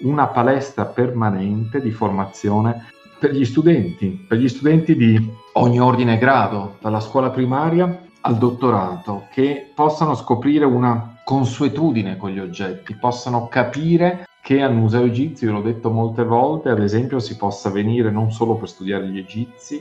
una 0.00 0.28
palestra 0.28 0.84
permanente 0.84 1.80
di 1.80 1.90
formazione 1.90 2.86
per 3.18 3.32
gli 3.32 3.44
studenti, 3.44 4.24
per 4.28 4.38
gli 4.38 4.48
studenti 4.48 4.94
di 4.94 5.34
ogni 5.54 5.80
ordine 5.80 6.14
e 6.14 6.18
grado, 6.18 6.76
dalla 6.80 7.00
scuola 7.00 7.30
primaria 7.30 8.04
al 8.20 8.36
dottorato, 8.36 9.26
che 9.32 9.72
possano 9.74 10.14
scoprire 10.14 10.64
una 10.64 11.18
consuetudine 11.24 12.16
con 12.16 12.30
gli 12.30 12.38
oggetti, 12.38 12.94
possano 12.94 13.48
capire 13.48 14.26
che 14.48 14.62
al 14.62 14.74
Museo 14.74 15.04
Egizio, 15.04 15.52
l'ho 15.52 15.60
detto 15.60 15.90
molte 15.90 16.24
volte, 16.24 16.70
ad 16.70 16.82
esempio 16.82 17.18
si 17.18 17.36
possa 17.36 17.68
venire 17.68 18.10
non 18.10 18.32
solo 18.32 18.56
per 18.56 18.70
studiare 18.70 19.06
gli 19.06 19.18
egizi, 19.18 19.78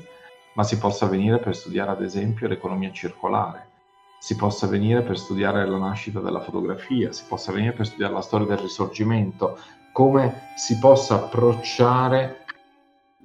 ma 0.56 0.64
si 0.64 0.78
possa 0.78 1.06
venire 1.06 1.40
per 1.40 1.56
studiare 1.56 1.92
ad 1.92 2.02
esempio 2.02 2.50
l'economia 2.50 2.92
circolare 2.92 3.70
si 4.20 4.36
possa 4.36 4.68
venire 4.68 5.04
per 5.04 5.18
studiare 5.18 5.66
la 5.66 5.78
nascita 5.78 6.20
della 6.20 6.42
fotografia, 6.42 7.14
si 7.14 7.24
possa 7.30 7.54
venire 7.54 7.72
per 7.72 7.86
studiare 7.86 8.12
la 8.12 8.22
storia 8.22 8.48
del 8.48 8.58
risorgimento, 8.58 9.58
come 9.94 10.50
si 10.58 10.78
possa 10.80 11.16
approcciare 11.16 12.44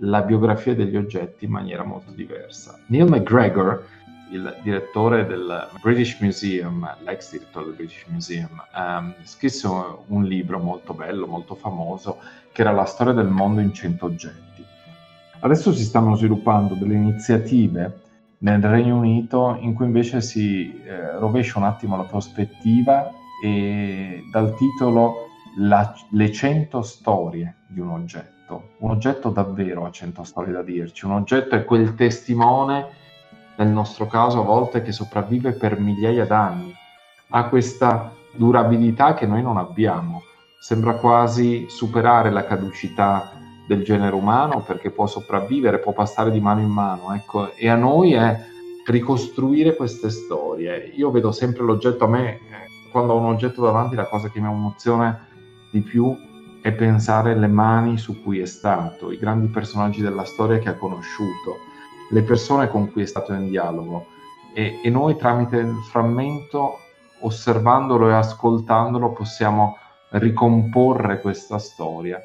la 0.01 0.23
biografia 0.23 0.77
degli 0.77 0.97
oggetti 0.97 1.47
in 1.47 1.51
maniera 1.51 1.83
molto 1.83 2.13
diversa. 2.13 2.79
Neil 2.87 3.09
McGregor, 3.09 3.85
il 4.33 4.59
direttore 4.63 5.27
del 5.27 5.69
British 5.81 6.19
Museum, 6.21 6.97
l'ex 7.05 7.31
direttore 7.31 7.67
del 7.67 7.75
British 7.75 8.05
Museum, 8.09 8.63
um, 8.75 9.15
scrisse 9.25 9.69
un 10.07 10.25
libro 10.25 10.59
molto 10.59 10.95
bello, 10.95 11.27
molto 11.27 11.55
famoso, 11.55 12.19
che 12.51 12.63
era 12.63 12.73
La 12.73 12.85
storia 12.85 13.13
del 13.13 13.29
mondo 13.29 13.61
in 13.61 13.73
100 13.73 14.05
oggetti. 14.05 14.65
Adesso 15.41 15.73
si 15.73 15.85
stanno 15.85 16.17
sviluppando 16.17 16.75
delle 16.75 16.95
iniziative 16.95 18.01
nel 18.39 18.63
Regno 18.63 18.97
Unito 18.97 19.57
in 19.61 19.75
cui 19.75 19.87
invece 19.87 20.21
si 20.21 20.83
eh, 20.83 21.19
rovescia 21.19 21.59
un 21.59 21.65
attimo 21.65 21.97
la 21.97 22.05
prospettiva 22.05 23.11
e 23.43 24.23
dal 24.31 24.55
titolo 24.57 25.29
la, 25.59 25.95
Le 26.11 26.33
100 26.33 26.83
storie 26.83 27.57
di 27.67 27.81
un 27.81 27.91
oggetto. 27.91 28.71
Un 28.79 28.91
oggetto 28.91 29.31
davvero 29.31 29.85
ha 29.85 29.91
100 29.91 30.25
storie 30.25 30.53
da 30.53 30.63
dirci. 30.63 31.05
Un 31.05 31.13
oggetto 31.13 31.55
è 31.55 31.65
quel 31.65 31.95
testimone, 31.95 33.01
nel 33.57 33.69
nostro 33.69 34.07
caso 34.07 34.41
a 34.41 34.45
volte, 34.45 34.83
che 34.83 34.93
sopravvive 34.93 35.53
per 35.53 35.79
migliaia 35.79 36.27
d'anni. 36.27 36.75
Ha 37.31 37.49
questa 37.49 38.13
durabilità 38.35 39.15
che 39.15 39.27
noi 39.27 39.43
non 39.43 39.57
abbiamo. 39.57 40.23
Sembra 40.61 40.95
quasi 40.95 41.67
superare 41.69 42.31
la 42.31 42.45
caducità 42.45 43.33
del 43.67 43.85
genere 43.85 44.15
umano 44.15 44.63
perché 44.63 44.91
può 44.91 45.07
sopravvivere, 45.07 45.79
può 45.79 45.93
passare 45.93 46.31
di 46.31 46.41
mano 46.41 46.61
in 46.61 46.71
mano. 46.71 47.15
Ecco. 47.15 47.55
E 47.55 47.69
a 47.69 47.77
noi 47.77 48.13
è 48.13 48.39
ricostruire 48.87 49.77
queste 49.77 50.11
storie. 50.11 50.93
Io 50.97 51.11
vedo 51.11 51.33
sempre 51.33 51.65
l'oggetto 51.65 52.05
a 52.05 52.09
me, 52.09 52.41
quando 52.91 53.15
ho 53.15 53.19
un 53.19 53.27
oggetto 53.27 53.63
davanti, 53.63 53.95
la 53.95 54.09
cosa 54.09 54.29
che 54.29 54.41
mi 54.41 54.49
emoziona 54.49 55.27
di 55.71 55.81
più 55.81 56.15
è 56.61 56.73
pensare 56.73 57.33
alle 57.33 57.49
mani 57.49 57.99
su 57.99 58.23
cui 58.23 58.39
è 58.39 58.47
stato, 58.47 59.11
i 59.11 59.19
grandi 59.19 59.49
personaggi 59.49 60.01
della 60.01 60.25
storia 60.25 60.59
che 60.59 60.69
ha 60.69 60.77
conosciuto, 60.77 61.57
le 62.13 62.23
persone 62.23 62.69
con 62.69 62.93
cui 62.93 63.03
è 63.03 63.07
stato 63.07 63.33
in 63.33 63.49
dialogo. 63.49 64.07
E, 64.55 64.81
e 64.85 64.91
noi 64.91 65.17
tramite 65.17 65.57
il 65.57 65.75
frammento, 65.91 66.79
osservandolo 67.21 68.11
e 68.11 68.13
ascoltandolo, 68.13 69.13
possiamo 69.13 69.79
ricomporre 70.11 71.21
questa 71.21 71.59
storia 71.59 72.21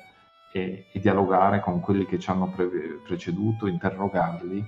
e, 0.52 0.88
e 0.91 1.00
dialogare 1.00 1.62
con 1.62 1.80
quelli 1.80 2.06
che 2.06 2.19
ci 2.19 2.30
hanno 2.30 2.52
pre- 2.54 3.00
preceduto, 3.06 3.67
interrogarli 3.67 4.65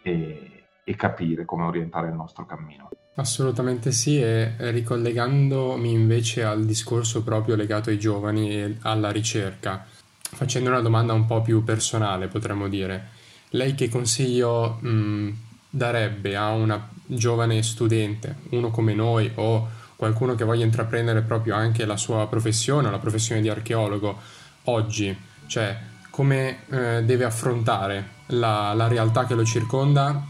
e, 0.00 0.64
e 0.84 0.96
capire 0.96 1.44
come 1.44 1.64
orientare 1.64 2.08
il 2.08 2.14
nostro 2.14 2.46
cammino. 2.46 2.90
Assolutamente 3.16 3.90
sì, 3.90 4.22
e 4.22 4.54
ricollegandomi 4.58 5.92
invece 5.92 6.44
al 6.44 6.64
discorso 6.64 7.24
proprio 7.24 7.56
legato 7.56 7.90
ai 7.90 7.98
giovani 7.98 8.52
e 8.52 8.76
alla 8.82 9.10
ricerca, 9.10 9.84
facendo 10.20 10.70
una 10.70 10.80
domanda 10.80 11.12
un 11.12 11.26
po' 11.26 11.42
più 11.42 11.64
personale, 11.64 12.28
potremmo 12.28 12.68
dire, 12.68 13.20
lei 13.52 13.74
che 13.74 13.88
consiglio 13.88 14.78
mh, 14.80 15.30
darebbe 15.70 16.36
a 16.36 16.50
una 16.50 16.88
giovane 17.06 17.62
studente, 17.62 18.36
uno 18.50 18.70
come 18.70 18.94
noi 18.94 19.30
o 19.36 19.68
qualcuno 19.96 20.34
che 20.34 20.44
voglia 20.44 20.64
intraprendere 20.64 21.22
proprio 21.22 21.54
anche 21.54 21.84
la 21.84 21.96
sua 21.96 22.26
professione, 22.26 22.90
la 22.90 22.98
professione 22.98 23.40
di 23.40 23.48
archeologo, 23.48 24.18
oggi, 24.64 25.16
cioè 25.46 25.78
come 26.10 26.64
eh, 26.68 27.02
deve 27.04 27.24
affrontare 27.24 28.20
la, 28.26 28.72
la 28.74 28.88
realtà 28.88 29.26
che 29.26 29.34
lo 29.34 29.44
circonda 29.44 30.26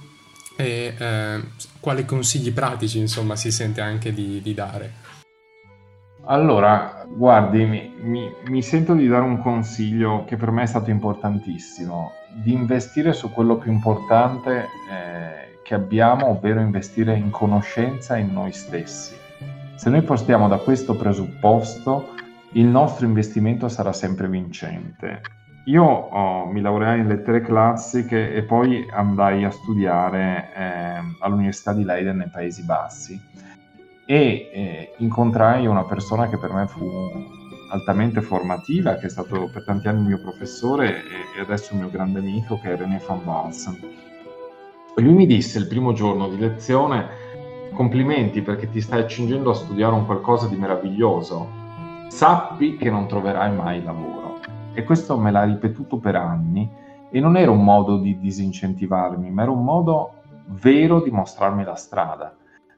e 0.57 0.95
eh, 0.97 1.41
quali 1.81 2.05
consigli 2.05 2.53
pratici 2.53 2.99
insomma 2.99 3.35
si 3.35 3.51
sente 3.51 3.81
anche 3.81 4.13
di, 4.13 4.41
di 4.43 4.55
dare? 4.55 5.01
Allora, 6.25 7.05
guardi, 7.09 7.65
mi, 7.65 7.93
mi, 8.01 8.31
mi, 8.49 8.63
sento 8.63 8.95
di 8.95 9.09
dare 9.09 9.25
un 9.25 9.41
consiglio 9.41 10.25
che 10.25 10.37
per 10.37 10.51
me 10.51 10.63
è 10.63 10.67
stato 10.67 10.91
importantissimo, 10.91 12.13
di 12.33 12.53
investire 12.53 13.13
su 13.13 13.33
quello 13.33 13.57
più 13.57 13.73
importante 13.73 14.61
eh, 14.61 15.59
che 15.65 15.75
abbiamo, 15.75 16.29
ovvero 16.29 16.61
investire 16.61 17.17
in 17.17 17.31
conoscenza 17.31 18.17
in 18.17 18.33
noi 18.33 18.53
stessi. 18.53 19.17
Se 19.75 19.91
noi 19.91 20.03
partiamo 20.03 20.47
da 20.47 20.59
questo 20.59 20.97
presupposto, 20.97 22.11
il 22.53 22.67
nostro 22.67 23.05
investimento 23.05 23.69
sarà 23.69 23.93
sempre 23.93 24.29
vincente 24.29 25.21
io 25.67 25.85
oh, 25.85 26.47
mi 26.47 26.61
laureai 26.61 26.99
in 27.01 27.07
lettere 27.07 27.41
classiche 27.41 28.35
e 28.35 28.43
poi 28.43 28.85
andai 28.91 29.45
a 29.45 29.51
studiare 29.51 30.51
eh, 30.57 31.17
all'Università 31.21 31.73
di 31.73 31.85
Leiden 31.85 32.17
nei 32.17 32.31
Paesi 32.31 32.65
Bassi 32.65 33.21
e 34.05 34.51
eh, 34.53 34.95
incontrai 34.99 35.67
una 35.67 35.85
persona 35.85 36.29
che 36.29 36.39
per 36.39 36.53
me 36.53 36.67
fu 36.67 36.89
altamente 37.71 38.21
formativa, 38.21 38.97
che 38.97 39.07
è 39.07 39.09
stato 39.09 39.49
per 39.51 39.65
tanti 39.65 39.89
anni 39.89 40.01
il 40.01 40.07
mio 40.07 40.21
professore 40.21 41.03
e, 41.37 41.41
adesso 41.41 41.73
il 41.73 41.81
mio 41.81 41.91
grande 41.91 42.19
amico, 42.19 42.59
che 42.61 42.73
è 42.73 42.77
René 42.77 43.01
van 43.07 43.25
Balsen. 43.25 43.79
Lui 44.97 45.13
mi 45.15 45.27
disse 45.27 45.59
il 45.59 45.67
primo 45.67 45.93
giorno 45.93 46.29
di 46.29 46.39
lezione, 46.39 47.09
complimenti 47.73 48.43
perché 48.43 48.69
ti 48.69 48.83
stai 48.83 49.01
accingendo 49.01 49.51
a 49.51 49.55
studiare 49.55 49.95
un 49.95 50.05
qualcosa 50.05 50.47
di 50.49 50.57
meraviglioso, 50.57 51.49
sappi 52.09 52.77
che 52.77 52.91
non 52.91 53.09
troverai 53.09 53.55
mai 53.55 53.83
lavoro. 53.83 54.41
E 54.75 54.85
questo 54.85 55.17
me 55.17 55.31
l'ha 55.31 55.45
ripetuto 55.45 55.97
per 55.97 56.17
anni 56.17 56.69
e 57.11 57.21
non 57.21 57.37
era 57.37 57.51
un 57.51 57.65
modo 57.65 57.97
di 57.99 58.19
disincentivarmi, 58.19 59.31
ma 59.31 59.43
era 59.43 59.51
un 59.51 59.65
modo 59.65 60.13
vero 60.47 61.01
di 61.01 61.11
mostrarmi 61.11 61.65
la 61.65 61.75
strada. 61.75 62.35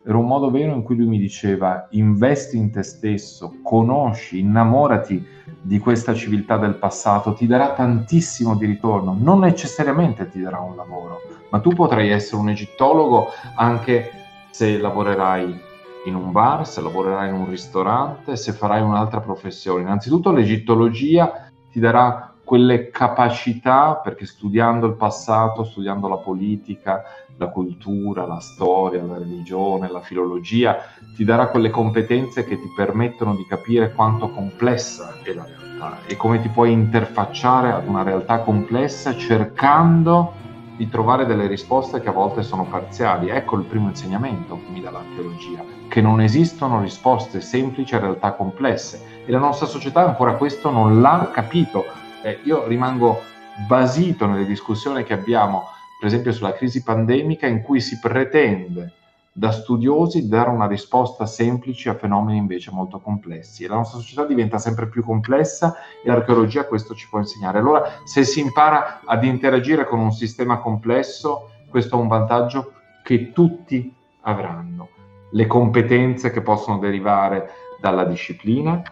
Era 0.07 0.19
un 0.19 0.27
modo 0.27 0.51
vero 0.51 0.75
in 0.75 0.83
cui 0.83 0.97
lui 0.97 1.07
mi 1.07 1.19
diceva 1.19 1.87
investi 1.93 2.59
in 2.59 2.71
te 2.71 2.83
stesso, 2.83 3.55
conosci, 3.63 4.39
innamorati 4.39 5.27
di 5.63 5.79
questa 5.79 6.13
civiltà 6.13 6.59
del 6.59 6.75
passato, 6.75 7.33
ti 7.33 7.47
darà 7.47 7.73
tantissimo 7.73 8.55
di 8.55 8.67
ritorno, 8.67 9.17
non 9.19 9.39
necessariamente 9.39 10.29
ti 10.29 10.43
darà 10.43 10.61
un 10.61 10.77
lavoro, 10.77 11.21
ma 11.49 11.59
tu 11.61 11.71
potrai 11.71 12.11
essere 12.11 12.37
un 12.37 12.51
egittologo 12.51 13.29
anche 13.57 14.11
se 14.51 14.77
lavorerai 14.77 15.59
in 16.05 16.15
un 16.15 16.33
bar, 16.33 16.69
se 16.69 16.83
lavorerai 16.83 17.31
in 17.31 17.37
un 17.37 17.49
ristorante, 17.49 18.37
se 18.37 18.53
farai 18.53 18.83
un'altra 18.83 19.21
professione. 19.21 19.81
Innanzitutto 19.81 20.33
l'egittologia 20.33 21.49
ti 21.71 21.81
darà 21.81 22.34
quelle 22.45 22.91
capacità, 22.91 24.01
perché 24.03 24.27
studiando 24.27 24.87
il 24.87 24.95
passato, 24.95 25.65
studiando 25.65 26.09
la 26.09 26.19
politica, 26.19 27.03
la 27.37 27.49
cultura, 27.49 28.27
la 28.27 28.41
storia, 28.41 29.03
la 29.03 29.19
religione, 29.19 29.91
la 29.91 30.01
filologia, 30.01 30.77
ti 31.17 31.25
darà 31.25 31.49
quelle 31.49 31.71
competenze 31.71 32.45
che 32.45 32.57
ti 32.57 32.73
permettono 32.77 33.35
di 33.35 33.45
capire 33.47 33.93
quanto 33.93 34.31
complessa 34.31 35.15
è 35.23 35.33
la 35.33 35.45
realtà 35.45 35.99
e 36.07 36.17
come 36.17 36.41
ti 36.41 36.49
puoi 36.49 36.73
interfacciare 36.73 37.73
ad 37.73 37.89
una 37.89 38.03
realtà 38.03 38.41
complessa 38.41 39.17
cercando 39.17 40.43
di 40.77 40.89
trovare 40.89 41.25
delle 41.25 41.47
risposte 41.47 42.01
che 42.01 42.09
a 42.09 42.13
volte 42.13 42.43
sono 42.43 42.65
parziali. 42.65 43.29
Ecco 43.29 43.57
il 43.57 43.65
primo 43.65 43.89
insegnamento 43.89 44.61
che 44.65 44.73
mi 44.73 44.81
dà 44.81 44.91
l'archeologia, 44.91 45.63
che 45.89 46.01
non 46.01 46.21
esistono 46.21 46.81
risposte 46.81 47.41
semplici 47.41 47.95
a 47.95 48.01
realtà 48.01 48.33
complesse 48.33 49.23
e 49.25 49.31
la 49.31 49.39
nostra 49.39 49.67
società 49.67 50.05
ancora 50.05 50.35
questo 50.35 50.71
non 50.71 51.01
l'ha 51.01 51.31
capito. 51.33 51.85
Eh, 52.25 52.41
io 52.45 52.67
rimango 52.67 53.21
basito 53.69 54.25
nelle 54.25 54.47
discussioni 54.47 55.05
che 55.05 55.13
abbiamo, 55.13 55.65
per 55.99 56.09
esempio 56.09 56.33
sulla 56.33 56.55
crisi 56.55 56.83
pandemica, 56.83 57.47
in 57.47 57.61
cui 57.61 57.83
si 57.83 57.99
pretende 57.99 58.95
da 59.31 59.51
studiosi 59.51 60.27
dare 60.27 60.49
una 60.49 60.67
risposta 60.67 61.27
semplice 61.27 61.91
a 61.91 61.97
fenomeni 61.97 62.39
invece 62.39 62.71
molto 62.71 62.99
complessi. 62.99 63.67
La 63.67 63.75
nostra 63.75 63.99
società 63.99 64.25
diventa 64.25 64.57
sempre 64.57 64.89
più 64.89 65.05
complessa 65.05 65.75
e 66.03 66.09
l'archeologia 66.09 66.67
questo 66.67 66.95
ci 66.95 67.07
può 67.11 67.19
insegnare. 67.19 67.59
Allora, 67.59 67.83
se 68.05 68.25
si 68.25 68.41
impara 68.41 69.01
ad 69.05 69.23
interagire 69.23 69.85
con 69.85 69.99
un 69.99 70.13
sistema 70.13 70.61
complesso, 70.61 71.51
questo 71.69 71.99
è 71.99 72.01
un 72.01 72.09
vantaggio 72.09 72.73
che 73.03 73.33
tutti 73.33 73.95
avranno. 74.23 74.89
Le 75.31 75.47
competenze 75.47 76.31
che 76.31 76.41
possono 76.41 76.79
derivare 76.79 77.51
dalla 77.81 78.05
disciplina, 78.05 78.83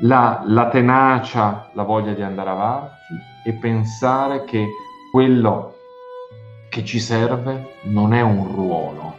la, 0.00 0.42
la 0.46 0.68
tenacia, 0.68 1.70
la 1.72 1.82
voglia 1.82 2.12
di 2.12 2.22
andare 2.22 2.50
avanti 2.50 2.94
e 3.44 3.52
pensare 3.54 4.44
che 4.44 4.68
quello 5.10 5.74
che 6.68 6.84
ci 6.84 7.00
serve 7.00 7.74
non 7.82 8.14
è 8.14 8.20
un 8.20 8.52
ruolo. 8.52 9.16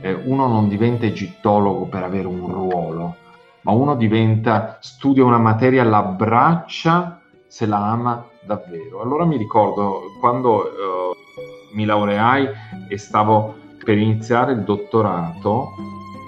Eh, 0.00 0.12
uno 0.12 0.46
non 0.46 0.68
diventa 0.68 1.06
egittologo 1.06 1.86
per 1.86 2.02
avere 2.02 2.26
un 2.26 2.46
ruolo, 2.46 3.16
ma 3.62 3.72
uno 3.72 3.96
diventa, 3.96 4.78
studia 4.80 5.24
una 5.24 5.38
materia, 5.38 5.84
l'abbraccia 5.84 7.20
se 7.46 7.66
la 7.66 7.90
ama 7.90 8.24
davvero. 8.42 9.00
Allora 9.00 9.24
mi 9.24 9.36
ricordo 9.36 10.02
quando 10.20 10.64
eh, 10.64 11.74
mi 11.74 11.84
laureai 11.84 12.48
e 12.88 12.96
stavo 12.96 13.56
per 13.82 13.98
iniziare 13.98 14.52
il 14.52 14.62
dottorato, 14.62 15.68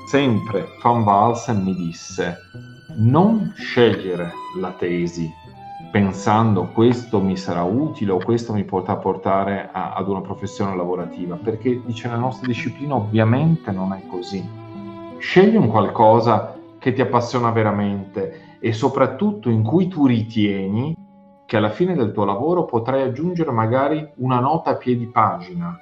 sempre 0.09 0.66
Van 0.82 1.02
Walsen 1.02 1.62
mi 1.62 1.74
disse 1.74 2.37
non 2.96 3.52
scegliere 3.56 4.32
la 4.59 4.72
tesi 4.72 5.32
pensando 5.90 6.68
questo 6.72 7.20
mi 7.20 7.37
sarà 7.37 7.62
utile 7.62 8.12
o 8.12 8.18
questo 8.18 8.52
mi 8.52 8.64
potrà 8.64 8.96
portare 8.96 9.70
a, 9.72 9.94
ad 9.94 10.09
una 10.09 10.20
professione 10.20 10.76
lavorativa, 10.76 11.37
perché 11.37 11.80
dice 11.85 12.09
la 12.09 12.16
nostra 12.16 12.46
disciplina 12.46 12.94
ovviamente 12.94 13.70
non 13.70 13.92
è 13.92 14.02
così. 14.06 14.46
Scegli 15.18 15.56
un 15.56 15.68
qualcosa 15.68 16.54
che 16.78 16.92
ti 16.92 17.00
appassiona 17.00 17.50
veramente 17.50 18.59
e 18.61 18.72
soprattutto 18.72 19.48
in 19.48 19.62
cui 19.62 19.88
tu 19.88 20.06
ritieni 20.06 20.94
che 21.46 21.56
alla 21.56 21.70
fine 21.70 21.94
del 21.94 22.12
tuo 22.12 22.24
lavoro 22.24 22.64
potrai 22.64 23.02
aggiungere 23.02 23.50
magari 23.50 24.06
una 24.16 24.40
nota 24.40 24.70
a 24.70 24.76
piedi 24.76 25.06
pagina 25.06 25.78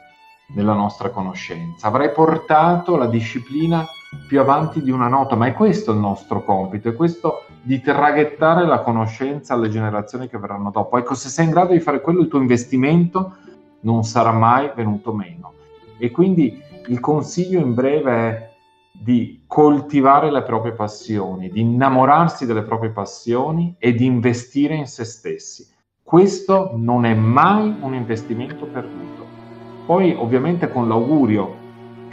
nella 0.55 0.74
nostra 0.74 1.11
conoscenza. 1.11 1.88
Avrai 1.88 2.12
portato 2.12 2.96
la 2.96 3.07
disciplina 3.07 3.85
più 4.27 4.40
avanti 4.40 4.83
di 4.83 4.90
una 4.90 5.09
nota, 5.09 5.37
ma 5.37 5.46
è 5.46 5.53
questo 5.53 5.92
il 5.92 5.98
nostro 5.98 6.42
compito, 6.42 6.88
è 6.88 6.94
questo 6.94 7.44
di 7.62 7.81
traghettare 7.81 8.66
la 8.66 8.81
conoscenza 8.81 9.55
alle 9.55 9.68
generazioni 9.68 10.29
che 10.29 10.38
verranno 10.38 10.70
dopo. 10.70 10.98
Ecco, 10.98 11.14
se 11.14 11.29
sei 11.29 11.46
in 11.46 11.50
grado 11.50 11.72
di 11.72 11.81
fare 11.81 12.00
quello, 12.00 12.20
il 12.20 12.29
tuo 12.29 12.40
investimento 12.40 13.37
non 13.81 14.05
sarà 14.05 14.33
mai 14.33 14.70
venuto 14.74 15.12
meno. 15.12 15.53
E 15.98 16.11
quindi 16.11 16.61
il 16.88 17.00
consiglio 17.00 17.61
in 17.61 17.74
breve 17.74 18.12
è 18.12 18.53
di 18.92 19.42
coltivare 19.46 20.31
le 20.31 20.42
proprie 20.42 20.72
passioni, 20.72 21.50
di 21.50 21.61
innamorarsi 21.61 22.46
delle 22.46 22.62
proprie 22.62 22.90
passioni 22.90 23.74
e 23.79 23.94
di 23.94 24.05
investire 24.05 24.74
in 24.74 24.87
se 24.87 25.05
stessi. 25.05 25.66
Questo 26.03 26.72
non 26.74 27.05
è 27.05 27.14
mai 27.14 27.74
un 27.81 27.94
investimento 27.94 28.66
perduto. 28.66 29.24
Poi 29.87 30.14
ovviamente 30.14 30.70
con 30.70 30.88
l'augurio 30.88 31.62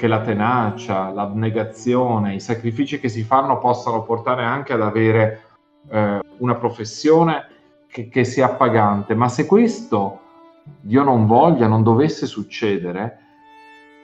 che 0.02 0.08
la 0.08 0.22
tenacia, 0.22 1.12
l'abnegazione, 1.12 2.34
i 2.34 2.40
sacrifici 2.40 3.00
che 3.00 3.08
si 3.08 3.22
fanno 3.22 3.60
possano 3.60 4.02
portare 4.02 4.44
anche 4.44 4.74
ad 4.74 4.82
avere 4.82 5.44
eh, 5.92 6.20
una 6.40 6.56
professione 6.56 7.46
che, 7.88 8.10
che 8.10 8.24
sia 8.24 8.46
appagante, 8.46 9.14
ma 9.14 9.30
se 9.30 9.46
questo, 9.46 10.20
Dio 10.80 11.04
non 11.04 11.28
voglia, 11.28 11.68
non 11.68 11.84
dovesse 11.84 12.26
succedere, 12.26 13.20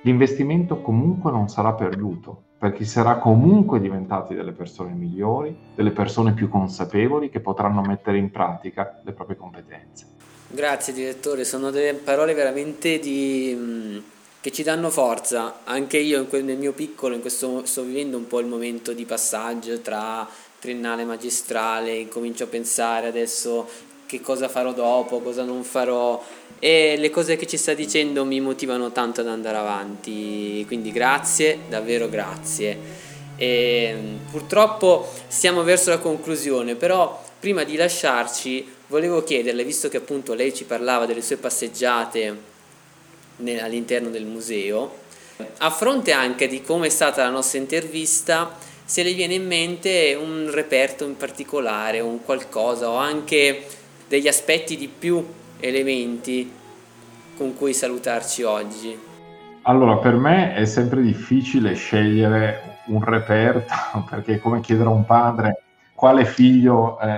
l'investimento 0.03 0.81
comunque 0.81 1.31
non 1.31 1.49
sarà 1.49 1.73
perduto, 1.73 2.43
perché 2.60 2.86
sarà 2.86 3.17
comunque 3.17 3.79
diventati 3.79 4.36
delle 4.36 4.51
persone 4.51 4.91
migliori, 4.91 5.57
delle 5.73 5.89
persone 5.89 6.33
più 6.33 6.47
consapevoli 6.47 7.29
che 7.29 7.39
potranno 7.39 7.81
mettere 7.81 8.19
in 8.19 8.29
pratica 8.29 9.01
le 9.03 9.13
proprie 9.13 9.36
competenze. 9.36 10.05
Grazie 10.49 10.93
direttore, 10.93 11.43
sono 11.43 11.71
delle 11.71 11.95
parole 11.95 12.36
veramente 12.36 12.99
di 12.99 14.15
che 14.47 14.53
ci 14.53 14.63
danno 14.63 14.89
forza. 14.89 15.60
Anche 15.65 15.97
io 15.97 16.25
nel 16.29 16.55
mio 16.55 16.71
piccolo 16.71 17.13
in 17.13 17.19
questo, 17.19 17.65
sto 17.65 17.83
vivendo 17.83 18.15
un 18.15 18.27
po' 18.27 18.39
il 18.39 18.45
momento 18.45 18.93
di 18.93 19.03
passaggio 19.03 19.81
tra 19.81 20.25
triennale 20.57 21.01
e 21.01 21.05
magistrale, 21.05 22.07
comincio 22.07 22.45
a 22.45 22.47
pensare 22.47 23.07
adesso 23.07 23.67
che 24.05 24.21
cosa 24.21 24.47
farò 24.47 24.71
dopo, 24.71 25.19
cosa 25.19 25.43
non 25.43 25.65
farò 25.65 26.23
e 26.60 26.95
le 26.97 27.10
cose 27.10 27.36
che 27.36 27.45
ci 27.45 27.57
sta 27.57 27.73
dicendo 27.73 28.23
mi 28.23 28.39
motivano 28.39 28.93
tanto 28.93 29.19
ad 29.19 29.27
andare 29.27 29.57
avanti, 29.57 30.63
quindi 30.65 30.93
grazie, 30.93 31.60
davvero 31.67 32.07
grazie. 32.07 32.79
E, 33.36 33.95
purtroppo 34.31 35.12
stiamo 35.27 35.63
verso 35.63 35.89
la 35.89 35.99
conclusione, 35.99 36.75
però 36.75 37.21
prima 37.38 37.65
di 37.65 37.75
lasciarci 37.75 38.65
volevo 38.88 39.25
chiederle, 39.25 39.65
visto 39.65 39.89
che 39.89 39.97
appunto 39.97 40.33
lei 40.33 40.53
ci 40.53 40.63
parlava 40.63 41.05
delle 41.05 41.21
sue 41.21 41.36
passeggiate 41.36 42.55
all'interno 43.62 44.10
del 44.10 44.26
museo. 44.26 45.06
A 45.60 45.69
fronte 45.69 46.12
anche 46.12 46.47
di 46.47 46.62
come 46.62 46.88
è 46.88 46.89
stata 46.89 47.23
la 47.23 47.30
nostra 47.30 47.60
intervista, 47.60 48.56
se 48.84 49.04
le 49.04 49.13
viene 49.13 49.36
in 49.36 49.45
mente 49.45 50.17
un 50.19 50.50
reperto 50.52 51.06
in 51.06 51.17
particolare, 51.17 52.00
un 52.00 52.23
qualcosa 52.23 52.89
o 52.89 52.95
anche 52.95 53.67
degli 54.08 54.28
aspetti 54.28 54.78
di 54.78 54.88
più 54.88 55.26
elementi 55.60 56.52
con 57.36 57.56
cui 57.56 57.73
salutarci 57.73 58.43
oggi. 58.43 58.97
Allora, 59.63 59.97
per 59.97 60.15
me 60.15 60.56
è 60.56 60.65
sempre 60.65 61.02
difficile 61.02 61.76
scegliere 61.76 62.80
un 62.88 63.04
reperto 63.04 63.73
perché 64.10 64.36
è 64.36 64.39
come 64.39 64.62
chiedere 64.62 64.89
a 64.89 64.93
un 64.93 65.06
padre 65.06 65.62
quale 65.93 66.26
figlio 66.26 67.00
eh, 67.00 67.17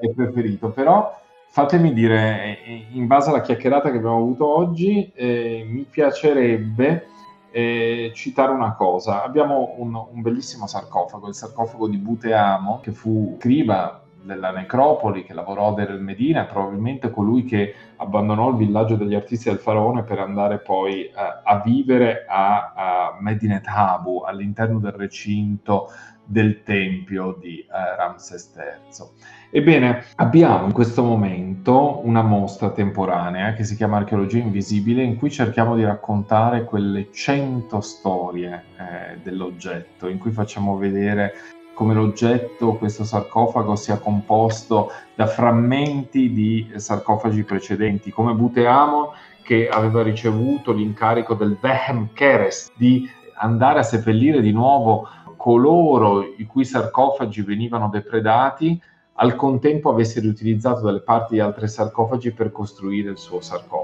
è 0.00 0.10
preferito, 0.14 0.70
però 0.70 1.22
fatemi 1.54 1.92
dire, 1.92 2.64
eh, 2.64 2.86
in 2.90 3.06
base 3.06 3.30
alla 3.30 3.40
chiacchierata 3.40 3.92
che 3.92 3.98
abbiamo 3.98 4.16
avuto 4.16 4.44
oggi, 4.44 5.12
eh, 5.14 5.64
mi 5.64 5.86
piacerebbe 5.88 7.06
eh, 7.52 8.10
citare 8.12 8.50
una 8.50 8.74
cosa. 8.74 9.22
Abbiamo 9.22 9.76
un, 9.78 9.94
un, 9.94 10.20
bellissimo 10.20 10.66
sarcofago, 10.66 11.28
il 11.28 11.34
sarcofago 11.36 11.86
di 11.86 11.96
Buteamo, 11.96 12.80
che 12.82 12.90
fu 12.90 13.36
scriva 13.38 14.03
della 14.24 14.50
necropoli, 14.50 15.24
che 15.24 15.34
lavorò 15.34 15.68
ad 15.68 15.78
El 15.78 16.00
Medina, 16.00 16.44
probabilmente 16.44 17.10
colui 17.10 17.44
che 17.44 17.74
abbandonò 17.96 18.50
il 18.50 18.56
villaggio 18.56 18.96
degli 18.96 19.14
artisti 19.14 19.48
del 19.48 19.58
faraone 19.58 20.02
per 20.02 20.18
andare 20.18 20.58
poi 20.58 21.04
eh, 21.04 21.12
a 21.44 21.60
vivere 21.64 22.24
a, 22.28 22.72
a 22.74 23.16
Medinet 23.20 23.66
Habu, 23.66 24.22
all'interno 24.26 24.78
del 24.78 24.92
recinto 24.92 25.90
del 26.26 26.62
tempio 26.62 27.36
di 27.38 27.58
eh, 27.60 27.96
Ramses 27.96 28.52
III. 28.56 29.06
Ebbene, 29.50 30.04
abbiamo 30.16 30.66
in 30.66 30.72
questo 30.72 31.04
momento 31.04 32.00
una 32.04 32.22
mostra 32.22 32.70
temporanea 32.70 33.52
che 33.52 33.62
si 33.62 33.76
chiama 33.76 33.98
Archeologia 33.98 34.38
Invisibile 34.38 35.02
in 35.02 35.16
cui 35.16 35.30
cerchiamo 35.30 35.76
di 35.76 35.84
raccontare 35.84 36.64
quelle 36.64 37.12
cento 37.12 37.80
storie 37.80 38.64
eh, 38.76 39.18
dell'oggetto, 39.22 40.08
in 40.08 40.18
cui 40.18 40.32
facciamo 40.32 40.76
vedere 40.76 41.34
come 41.74 41.92
l'oggetto, 41.94 42.74
questo 42.74 43.04
sarcofago, 43.04 43.76
sia 43.76 43.98
composto 43.98 44.90
da 45.14 45.26
frammenti 45.26 46.32
di 46.32 46.72
sarcofagi 46.76 47.42
precedenti, 47.42 48.10
come 48.10 48.32
Buteamon 48.32 49.08
che 49.42 49.68
aveva 49.68 50.02
ricevuto 50.02 50.72
l'incarico 50.72 51.34
del 51.34 51.58
Vehem 51.60 52.12
Keres 52.14 52.72
di 52.76 53.06
andare 53.36 53.80
a 53.80 53.82
seppellire 53.82 54.40
di 54.40 54.52
nuovo 54.52 55.06
coloro 55.36 56.22
i 56.22 56.46
cui 56.46 56.64
sarcofagi 56.64 57.42
venivano 57.42 57.90
depredati 57.90 58.80
al 59.16 59.36
contempo 59.36 59.90
avesse 59.90 60.20
riutilizzato 60.20 60.80
delle 60.80 61.02
parti 61.02 61.34
di 61.34 61.40
altri 61.40 61.68
sarcofagi 61.68 62.32
per 62.32 62.50
costruire 62.50 63.10
il 63.10 63.18
suo 63.18 63.40
sarcofago. 63.40 63.83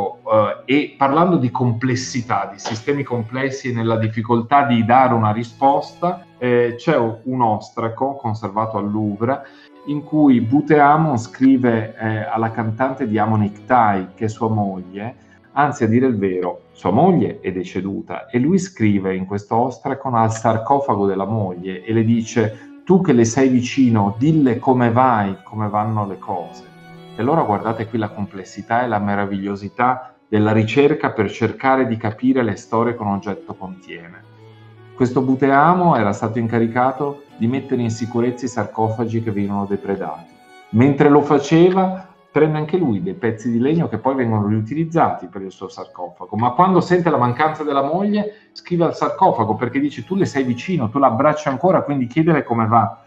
Ecco, 0.00 0.18
eh, 0.66 0.74
e 0.74 0.94
parlando 0.96 1.36
di 1.36 1.50
complessità, 1.50 2.48
di 2.50 2.58
sistemi 2.58 3.02
complessi 3.02 3.68
e 3.68 3.74
nella 3.74 3.96
difficoltà 3.96 4.64
di 4.64 4.84
dare 4.84 5.12
una 5.12 5.30
risposta, 5.30 6.24
eh, 6.38 6.74
c'è 6.76 6.96
un 6.96 7.42
ostraco 7.42 8.14
conservato 8.14 8.78
al 8.78 8.90
Louvre 8.90 9.42
in 9.86 10.02
cui 10.02 10.40
Buteamon 10.40 11.18
scrive 11.18 11.94
eh, 11.96 12.24
alla 12.24 12.50
cantante 12.50 13.06
di 13.06 13.18
Amon 13.18 13.44
Iktai, 13.44 14.08
che 14.14 14.24
è 14.26 14.28
sua 14.28 14.48
moglie, 14.48 15.28
Anzi, 15.52 15.82
a 15.82 15.88
dire 15.88 16.06
il 16.06 16.16
vero, 16.16 16.66
sua 16.70 16.92
moglie 16.92 17.40
è 17.40 17.50
deceduta 17.50 18.26
e 18.26 18.38
lui 18.38 18.56
scrive 18.56 19.16
in 19.16 19.26
questo 19.26 19.56
ostracon 19.56 20.14
al 20.14 20.32
sarcofago 20.32 21.06
della 21.06 21.24
moglie 21.24 21.82
e 21.82 21.92
le 21.92 22.04
dice 22.04 22.82
tu 22.84 23.00
che 23.00 23.12
le 23.12 23.24
sei 23.24 23.48
vicino, 23.48 24.14
dille 24.16 24.60
come 24.60 24.92
vai, 24.92 25.36
come 25.42 25.68
vanno 25.68 26.06
le 26.06 26.18
cose. 26.18 26.69
E 27.20 27.22
allora 27.22 27.42
guardate 27.42 27.86
qui 27.86 27.98
la 27.98 28.08
complessità 28.08 28.82
e 28.82 28.88
la 28.88 28.98
meravigliosità 28.98 30.14
della 30.26 30.52
ricerca 30.52 31.10
per 31.10 31.30
cercare 31.30 31.86
di 31.86 31.98
capire 31.98 32.42
le 32.42 32.56
storie 32.56 32.96
che 32.96 33.02
un 33.02 33.08
oggetto 33.08 33.52
contiene. 33.52 34.22
Questo 34.94 35.20
Buteamo 35.20 35.96
era 35.96 36.14
stato 36.14 36.38
incaricato 36.38 37.24
di 37.36 37.46
mettere 37.46 37.82
in 37.82 37.90
sicurezza 37.90 38.46
i 38.46 38.48
sarcofagi 38.48 39.22
che 39.22 39.32
venivano 39.32 39.66
depredati. 39.66 40.32
Mentre 40.70 41.10
lo 41.10 41.20
faceva, 41.20 42.08
prende 42.32 42.56
anche 42.56 42.78
lui 42.78 43.02
dei 43.02 43.12
pezzi 43.12 43.50
di 43.50 43.58
legno 43.58 43.86
che 43.86 43.98
poi 43.98 44.14
vengono 44.14 44.46
riutilizzati 44.46 45.26
per 45.26 45.42
il 45.42 45.50
suo 45.50 45.68
sarcofago, 45.68 46.34
ma 46.36 46.52
quando 46.52 46.80
sente 46.80 47.10
la 47.10 47.18
mancanza 47.18 47.62
della 47.62 47.82
moglie 47.82 48.48
scrive 48.52 48.84
al 48.84 48.96
sarcofago 48.96 49.56
perché 49.56 49.78
dice 49.78 50.06
tu 50.06 50.14
le 50.14 50.24
sei 50.24 50.44
vicino, 50.44 50.88
tu 50.88 50.98
l'abbracci 50.98 51.48
ancora, 51.48 51.82
quindi 51.82 52.06
chiedere 52.06 52.44
come 52.44 52.66
va. 52.66 53.04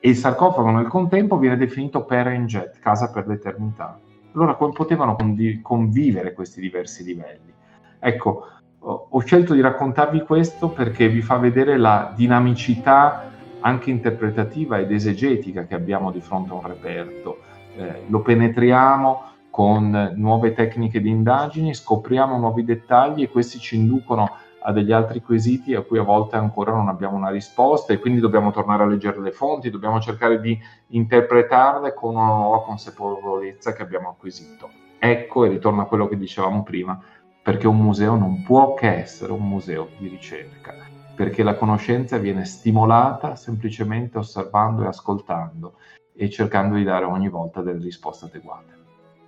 E 0.00 0.08
il 0.08 0.16
sarcofago 0.16 0.70
nel 0.70 0.86
contempo 0.86 1.38
viene 1.38 1.56
definito 1.56 2.04
Perenjet, 2.04 2.78
casa 2.78 3.10
per 3.10 3.26
l'eternità. 3.26 3.98
Allora 4.34 4.54
come 4.54 4.72
potevano 4.72 5.16
convivere 5.62 6.32
questi 6.32 6.60
diversi 6.60 7.02
livelli? 7.02 7.52
Ecco, 7.98 8.46
ho 8.80 9.18
scelto 9.20 9.54
di 9.54 9.60
raccontarvi 9.60 10.20
questo 10.20 10.68
perché 10.68 11.08
vi 11.08 11.20
fa 11.20 11.36
vedere 11.36 11.76
la 11.76 12.12
dinamicità 12.14 13.30
anche 13.60 13.90
interpretativa 13.90 14.78
ed 14.78 14.92
esegetica 14.92 15.66
che 15.66 15.74
abbiamo 15.74 16.12
di 16.12 16.20
fronte 16.20 16.52
a 16.52 16.54
un 16.54 16.66
reperto 16.66 17.38
eh, 17.78 18.02
lo 18.08 18.20
penetriamo 18.20 19.22
con 19.50 20.12
nuove 20.16 20.52
tecniche 20.52 21.00
di 21.00 21.10
indagini, 21.10 21.74
scopriamo 21.74 22.36
nuovi 22.36 22.64
dettagli 22.64 23.22
e 23.22 23.28
questi 23.28 23.58
ci 23.58 23.76
inducono 23.76 24.24
a 24.24 24.38
degli 24.72 24.92
altri 24.92 25.20
quesiti 25.20 25.74
a 25.74 25.82
cui 25.82 25.98
a 25.98 26.02
volte 26.02 26.36
ancora 26.36 26.72
non 26.72 26.88
abbiamo 26.88 27.16
una 27.16 27.30
risposta 27.30 27.92
e 27.92 27.98
quindi 27.98 28.20
dobbiamo 28.20 28.50
tornare 28.50 28.82
a 28.82 28.86
leggere 28.86 29.20
le 29.20 29.32
fonti, 29.32 29.70
dobbiamo 29.70 30.00
cercare 30.00 30.40
di 30.40 30.58
interpretarle 30.88 31.94
con 31.94 32.14
una 32.14 32.26
nuova 32.26 32.62
consapevolezza 32.62 33.72
che 33.72 33.82
abbiamo 33.82 34.10
acquisito. 34.10 34.70
Ecco, 34.98 35.44
e 35.44 35.48
ritorno 35.48 35.82
a 35.82 35.86
quello 35.86 36.08
che 36.08 36.16
dicevamo 36.16 36.62
prima, 36.62 37.00
perché 37.42 37.66
un 37.66 37.78
museo 37.78 38.16
non 38.16 38.42
può 38.42 38.74
che 38.74 38.94
essere 38.94 39.32
un 39.32 39.48
museo 39.48 39.88
di 39.96 40.08
ricerca, 40.08 40.74
perché 41.14 41.42
la 41.42 41.54
conoscenza 41.54 42.18
viene 42.18 42.44
stimolata 42.44 43.36
semplicemente 43.36 44.18
osservando 44.18 44.82
e 44.82 44.86
ascoltando 44.88 45.74
e 46.14 46.28
cercando 46.28 46.74
di 46.74 46.84
dare 46.84 47.04
ogni 47.04 47.28
volta 47.28 47.62
delle 47.62 47.82
risposte 47.82 48.26
adeguate. 48.26 48.76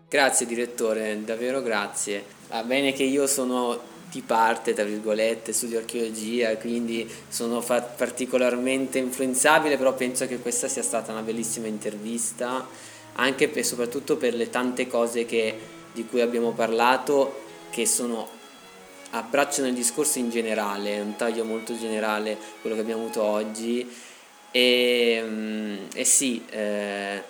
Grazie 0.08 0.44
direttore, 0.44 1.24
davvero 1.24 1.62
grazie. 1.62 2.24
Va 2.50 2.64
bene 2.64 2.92
che 2.92 3.04
io 3.04 3.28
sono 3.28 3.78
di 4.10 4.22
parte, 4.22 4.74
tra 4.74 4.84
virgolette, 4.84 5.52
studio 5.52 5.78
archeologia, 5.78 6.56
quindi 6.56 7.08
sono 7.28 7.60
fa- 7.60 7.82
particolarmente 7.82 8.98
influenzabile, 8.98 9.76
però 9.76 9.94
penso 9.94 10.26
che 10.26 10.38
questa 10.40 10.68
sia 10.68 10.82
stata 10.82 11.12
una 11.12 11.22
bellissima 11.22 11.68
intervista, 11.68 12.66
anche 13.14 13.52
e 13.52 13.62
soprattutto 13.62 14.16
per 14.16 14.34
le 14.34 14.50
tante 14.50 14.86
cose 14.88 15.24
che, 15.24 15.56
di 15.92 16.04
cui 16.06 16.20
abbiamo 16.20 16.50
parlato, 16.52 17.42
che 17.70 17.86
sono 17.86 18.38
abbracciano 19.10 19.68
il 19.68 19.74
discorso 19.74 20.18
in 20.18 20.30
generale, 20.30 21.00
un 21.00 21.16
taglio 21.16 21.44
molto 21.44 21.76
generale 21.76 22.36
quello 22.60 22.76
che 22.76 22.82
abbiamo 22.82 23.02
avuto 23.02 23.22
oggi. 23.22 23.88
E, 24.50 25.22
mm, 25.24 25.76
e 25.94 26.04
sì, 26.04 26.44
eh, 26.50 27.22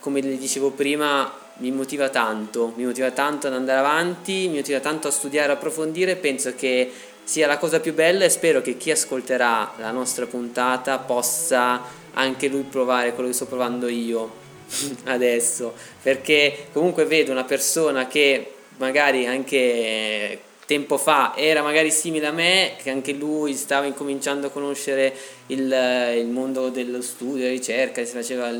come 0.00 0.20
le 0.20 0.36
dicevo 0.36 0.70
prima, 0.70 1.37
mi 1.58 1.70
motiva 1.70 2.08
tanto, 2.08 2.72
mi 2.76 2.84
motiva 2.84 3.10
tanto 3.10 3.46
ad 3.46 3.54
andare 3.54 3.78
avanti, 3.78 4.48
mi 4.48 4.56
motiva 4.56 4.80
tanto 4.80 5.08
a 5.08 5.10
studiare, 5.10 5.52
approfondire, 5.52 6.16
penso 6.16 6.54
che 6.54 6.90
sia 7.24 7.46
la 7.46 7.58
cosa 7.58 7.80
più 7.80 7.94
bella 7.94 8.24
e 8.24 8.30
spero 8.30 8.62
che 8.62 8.76
chi 8.76 8.90
ascolterà 8.90 9.74
la 9.76 9.90
nostra 9.90 10.26
puntata 10.26 10.98
possa 10.98 11.82
anche 12.14 12.48
lui 12.48 12.62
provare 12.62 13.12
quello 13.12 13.28
che 13.28 13.34
sto 13.34 13.46
provando 13.46 13.88
io 13.88 14.30
adesso, 15.04 15.74
perché 16.02 16.68
comunque 16.72 17.04
vedo 17.04 17.32
una 17.32 17.44
persona 17.44 18.06
che 18.06 18.54
magari 18.78 19.26
anche 19.26 20.40
tempo 20.64 20.98
fa 20.98 21.34
era 21.34 21.62
magari 21.62 21.90
simile 21.90 22.26
a 22.26 22.32
me, 22.32 22.76
che 22.82 22.90
anche 22.90 23.12
lui 23.12 23.54
stava 23.54 23.86
incominciando 23.86 24.48
a 24.48 24.50
conoscere 24.50 25.14
il, 25.46 26.14
il 26.16 26.26
mondo 26.26 26.68
dello 26.68 27.00
studio, 27.00 27.38
della 27.38 27.50
ricerca, 27.50 28.04
si 28.04 28.12
faceva 28.12 28.50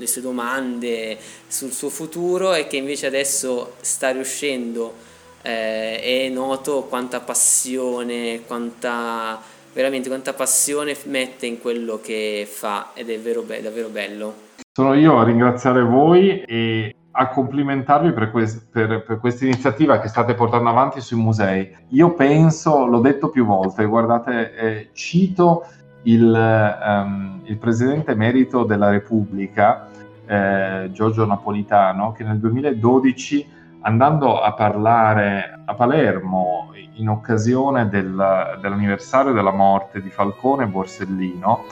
le 0.00 0.06
sue 0.06 0.22
domande 0.22 1.18
sul 1.46 1.70
suo 1.70 1.90
futuro 1.90 2.54
e 2.54 2.66
che 2.66 2.76
invece 2.76 3.06
adesso 3.06 3.74
sta 3.80 4.10
riuscendo 4.10 4.94
eh, 5.42 6.00
e 6.02 6.30
noto 6.32 6.84
quanta 6.88 7.20
passione, 7.20 8.42
quanta 8.46 9.38
veramente 9.72 10.08
quanta 10.08 10.32
passione 10.32 10.96
mette 11.04 11.46
in 11.46 11.60
quello 11.60 12.00
che 12.02 12.48
fa 12.50 12.90
ed 12.94 13.10
è 13.10 13.20
vero, 13.20 13.42
davvero 13.42 13.88
bello. 13.88 14.34
Sono 14.72 14.94
io 14.94 15.18
a 15.18 15.24
ringraziare 15.24 15.82
voi 15.82 16.42
e 16.42 16.94
a 17.12 17.28
complimentarvi 17.28 18.12
per, 18.12 18.30
quest- 18.30 18.68
per, 18.70 19.02
per, 19.02 19.18
questa 19.18 19.44
iniziativa 19.44 20.00
che 20.00 20.08
state 20.08 20.34
portando 20.34 20.70
avanti 20.70 21.00
sui 21.00 21.18
musei. 21.18 21.76
Io 21.90 22.14
penso, 22.14 22.86
l'ho 22.86 23.00
detto 23.00 23.30
più 23.30 23.44
volte, 23.44 23.84
guardate, 23.84 24.54
eh, 24.54 24.88
cito 24.92 25.66
il, 26.02 26.78
um, 26.84 27.40
il, 27.44 27.56
presidente 27.58 28.12
emerito 28.12 28.64
della 28.64 28.90
Repubblica, 28.90 29.88
eh, 30.26 30.88
Giorgio 30.92 31.26
Napolitano, 31.26 32.12
che 32.12 32.24
nel 32.24 32.38
2012, 32.38 33.48
andando 33.82 34.40
a 34.40 34.52
parlare 34.52 35.60
a 35.64 35.74
Palermo 35.74 36.72
in 36.94 37.08
occasione 37.08 37.88
del, 37.88 38.58
dell'anniversario 38.60 39.32
della 39.32 39.52
morte 39.52 40.02
di 40.02 40.10
Falcone 40.10 40.64
e 40.64 40.66
Borsellino, 40.66 41.64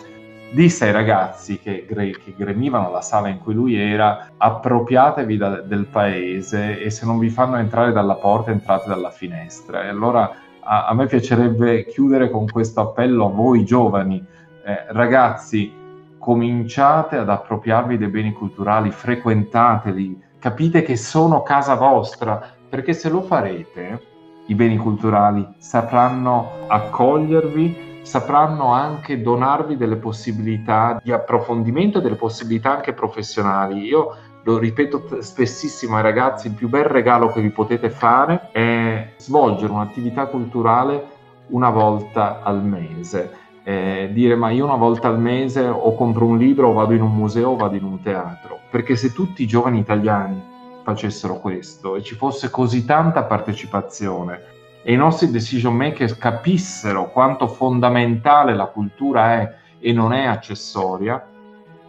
disse 0.50 0.86
ai 0.86 0.92
ragazzi 0.92 1.58
che, 1.58 1.84
che, 1.86 2.34
gremivano 2.36 2.90
la 2.90 3.02
sala 3.02 3.28
in 3.28 3.38
cui 3.38 3.52
lui 3.52 3.76
era 3.76 4.28
appropriatevi 4.36 5.36
da, 5.36 5.60
del 5.60 5.84
paese 5.84 6.80
e 6.80 6.90
se 6.90 7.04
non 7.04 7.18
vi 7.18 7.28
fanno 7.28 7.56
entrare 7.56 7.92
dalla 7.92 8.14
porta 8.14 8.50
entrate 8.50 8.88
dalla 8.88 9.10
finestra 9.10 9.84
e 9.84 9.88
allora 9.88 10.32
a, 10.68 10.86
a 10.86 10.94
me 10.94 11.06
piacerebbe 11.06 11.86
chiudere 11.86 12.30
con 12.30 12.46
questo 12.46 12.80
appello 12.80 13.26
a 13.26 13.30
voi 13.30 13.64
giovani 13.64 14.24
eh, 14.64 14.84
ragazzi 14.88 15.72
cominciate 16.18 17.16
ad 17.16 17.30
appropriarvi 17.30 17.96
dei 17.96 18.08
beni 18.08 18.32
culturali 18.32 18.90
frequentateli 18.90 20.22
capite 20.38 20.82
che 20.82 20.96
sono 20.96 21.42
casa 21.42 21.74
vostra 21.74 22.54
perché 22.68 22.92
se 22.92 23.08
lo 23.08 23.22
farete 23.22 24.02
i 24.46 24.54
beni 24.54 24.76
culturali 24.76 25.46
sapranno 25.56 26.50
accogliervi 26.66 27.86
sapranno 28.02 28.72
anche 28.72 29.20
donarvi 29.20 29.76
delle 29.76 29.96
possibilità 29.96 30.98
di 31.02 31.12
approfondimento 31.12 31.98
e 31.98 32.00
delle 32.00 32.14
possibilità 32.14 32.74
anche 32.76 32.94
professionali. 32.94 33.82
Io 33.82 34.16
lo 34.48 34.56
ripeto 34.56 35.20
spessissimo 35.20 35.96
ai 35.96 36.02
ragazzi, 36.02 36.46
il 36.46 36.54
più 36.54 36.70
bel 36.70 36.84
regalo 36.84 37.30
che 37.30 37.42
vi 37.42 37.50
potete 37.50 37.90
fare 37.90 38.48
è 38.50 39.12
svolgere 39.18 39.70
un'attività 39.70 40.24
culturale 40.24 41.16
una 41.48 41.68
volta 41.68 42.40
al 42.42 42.64
mese. 42.64 43.36
Eh, 43.62 44.08
dire 44.10 44.34
ma 44.36 44.48
io 44.48 44.64
una 44.64 44.76
volta 44.76 45.08
al 45.08 45.20
mese 45.20 45.66
o 45.66 45.94
compro 45.94 46.24
un 46.24 46.38
libro 46.38 46.68
o 46.70 46.72
vado 46.72 46.94
in 46.94 47.02
un 47.02 47.14
museo 47.14 47.50
o 47.50 47.56
vado 47.56 47.76
in 47.76 47.84
un 47.84 48.00
teatro. 48.00 48.60
Perché 48.70 48.96
se 48.96 49.12
tutti 49.12 49.42
i 49.42 49.46
giovani 49.46 49.80
italiani 49.80 50.42
facessero 50.82 51.38
questo 51.40 51.96
e 51.96 52.02
ci 52.02 52.14
fosse 52.14 52.48
così 52.48 52.86
tanta 52.86 53.24
partecipazione 53.24 54.40
e 54.82 54.94
i 54.94 54.96
nostri 54.96 55.30
decision 55.30 55.74
makers 55.74 56.16
capissero 56.16 57.10
quanto 57.10 57.46
fondamentale 57.48 58.54
la 58.54 58.66
cultura 58.66 59.34
è 59.34 59.54
e 59.78 59.92
non 59.92 60.14
è 60.14 60.24
accessoria, 60.24 61.22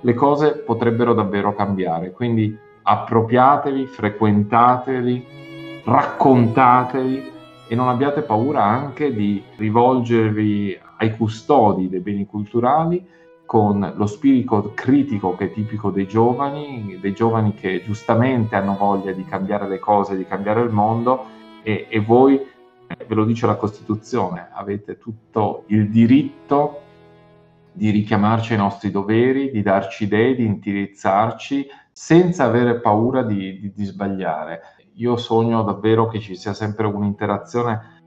le 0.02 0.14
cose 0.14 0.58
potrebbero 0.58 1.14
davvero 1.14 1.54
cambiare. 1.56 2.12
Quindi 2.12 2.58
appropriatevi, 2.82 3.86
frequentateli, 3.86 5.26
raccontatevi 5.84 7.32
e 7.68 7.76
non 7.76 7.90
abbiate 7.90 8.22
paura 8.22 8.64
anche 8.64 9.14
di 9.14 9.42
rivolgervi 9.58 10.80
ai 10.98 11.16
custodi 11.16 11.90
dei 11.90 12.00
beni 12.00 12.26
culturali 12.26 13.06
con 13.46 13.94
lo 13.96 14.06
spirito 14.06 14.74
critico 14.76 15.36
che 15.36 15.46
è 15.46 15.52
tipico 15.52 15.90
dei 15.90 16.08
giovani, 16.08 17.00
dei 17.02 17.14
giovani 17.14 17.56
che 17.56 17.82
giustamente 17.84 18.56
hanno 18.56 18.76
voglia 18.78 19.12
di 19.12 19.26
cambiare 19.26 19.68
le 19.68 19.80
cose, 19.80 20.16
di 20.16 20.26
cambiare 20.26 20.62
il 20.62 20.70
mondo 20.70 21.26
e, 21.64 21.88
e 21.90 22.00
voi 22.00 22.40
ve 22.88 23.16
lo 23.16 23.26
dice 23.26 23.46
la 23.46 23.56
Costituzione, 23.56 24.50
avete 24.52 24.98
tutto 24.98 25.64
il 25.68 25.90
diritto 25.90 26.82
di 27.80 27.92
richiamarci 27.92 28.52
ai 28.52 28.60
nostri 28.60 28.92
doveri, 28.92 29.52
di 29.52 29.62
darci 29.62 30.04
idee, 30.04 30.36
di 30.36 30.44
indirizzarci 30.44 31.66
senza 31.94 32.44
avere 32.44 32.82
paura 32.82 33.24
di, 33.24 33.58
di, 33.58 33.72
di 33.74 33.86
sbagliare. 33.86 34.60
Io 34.96 35.16
sogno 35.16 35.64
davvero 35.64 36.08
che 36.08 36.20
ci 36.20 36.36
sia 36.36 36.54
sempre 36.54 36.88
un'interazione 36.88 37.98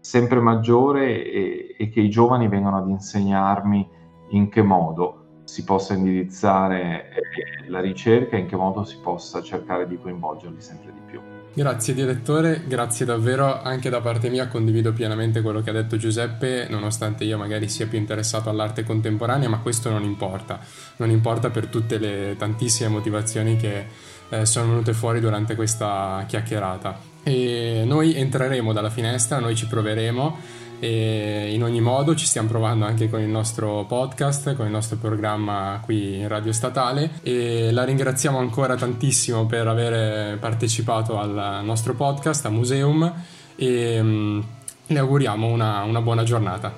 sempre 0.00 0.40
maggiore 0.40 1.24
e, 1.24 1.76
e 1.78 1.88
che 1.88 2.00
i 2.00 2.10
giovani 2.10 2.48
vengano 2.48 2.76
ad 2.76 2.88
insegnarmi 2.88 3.88
in 4.30 4.48
che 4.50 4.60
modo 4.60 5.21
si 5.52 5.64
possa 5.64 5.92
indirizzare 5.92 7.10
eh, 7.10 7.68
la 7.68 7.80
ricerca 7.80 8.36
e 8.36 8.40
in 8.40 8.46
che 8.46 8.56
modo 8.56 8.84
si 8.84 8.96
possa 9.02 9.42
cercare 9.42 9.86
di 9.86 9.98
coinvolgerli 10.00 10.62
sempre 10.62 10.90
di 10.94 11.00
più. 11.04 11.20
Grazie 11.52 11.92
direttore, 11.92 12.62
grazie 12.66 13.04
davvero 13.04 13.60
anche 13.60 13.90
da 13.90 14.00
parte 14.00 14.30
mia, 14.30 14.48
condivido 14.48 14.94
pienamente 14.94 15.42
quello 15.42 15.60
che 15.60 15.68
ha 15.68 15.74
detto 15.74 15.98
Giuseppe, 15.98 16.68
nonostante 16.70 17.24
io 17.24 17.36
magari 17.36 17.68
sia 17.68 17.86
più 17.86 17.98
interessato 17.98 18.48
all'arte 18.48 18.82
contemporanea, 18.82 19.50
ma 19.50 19.58
questo 19.58 19.90
non 19.90 20.04
importa, 20.04 20.58
non 20.96 21.10
importa 21.10 21.50
per 21.50 21.66
tutte 21.66 21.98
le 21.98 22.34
tantissime 22.38 22.88
motivazioni 22.88 23.56
che 23.56 23.84
eh, 24.30 24.46
sono 24.46 24.68
venute 24.68 24.94
fuori 24.94 25.20
durante 25.20 25.54
questa 25.54 26.24
chiacchierata. 26.26 26.98
E 27.22 27.82
noi 27.84 28.14
entreremo 28.16 28.72
dalla 28.72 28.88
finestra, 28.88 29.38
noi 29.38 29.54
ci 29.54 29.66
proveremo 29.66 30.60
e 30.82 31.52
in 31.54 31.62
ogni 31.62 31.80
modo 31.80 32.16
ci 32.16 32.26
stiamo 32.26 32.48
provando 32.48 32.84
anche 32.84 33.08
con 33.08 33.20
il 33.20 33.28
nostro 33.28 33.84
podcast, 33.86 34.56
con 34.56 34.66
il 34.66 34.72
nostro 34.72 34.96
programma 34.96 35.80
qui 35.84 36.16
in 36.16 36.26
Radio 36.26 36.50
Statale 36.52 37.10
e 37.22 37.70
la 37.70 37.84
ringraziamo 37.84 38.36
ancora 38.36 38.74
tantissimo 38.74 39.46
per 39.46 39.68
aver 39.68 40.40
partecipato 40.40 41.20
al 41.20 41.60
nostro 41.62 41.94
podcast 41.94 42.46
a 42.46 42.48
Museum 42.48 43.12
e 43.54 44.00
um, 44.00 44.44
le 44.84 44.98
auguriamo 44.98 45.46
una, 45.46 45.84
una, 45.84 46.00
buona 46.00 46.24
giornata. 46.24 46.74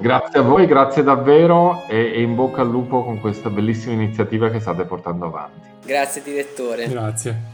Grazie 0.00 0.40
a 0.40 0.42
voi, 0.42 0.66
grazie 0.66 1.04
davvero 1.04 1.84
e, 1.86 2.10
e 2.12 2.22
in 2.22 2.34
bocca 2.34 2.62
al 2.62 2.68
lupo 2.68 3.04
con 3.04 3.20
questa 3.20 3.50
bellissima 3.50 3.92
iniziativa 3.92 4.50
che 4.50 4.58
state 4.58 4.84
portando 4.84 5.26
avanti. 5.26 5.68
Grazie 5.86 6.22
direttore. 6.24 6.88
Grazie. 6.88 7.53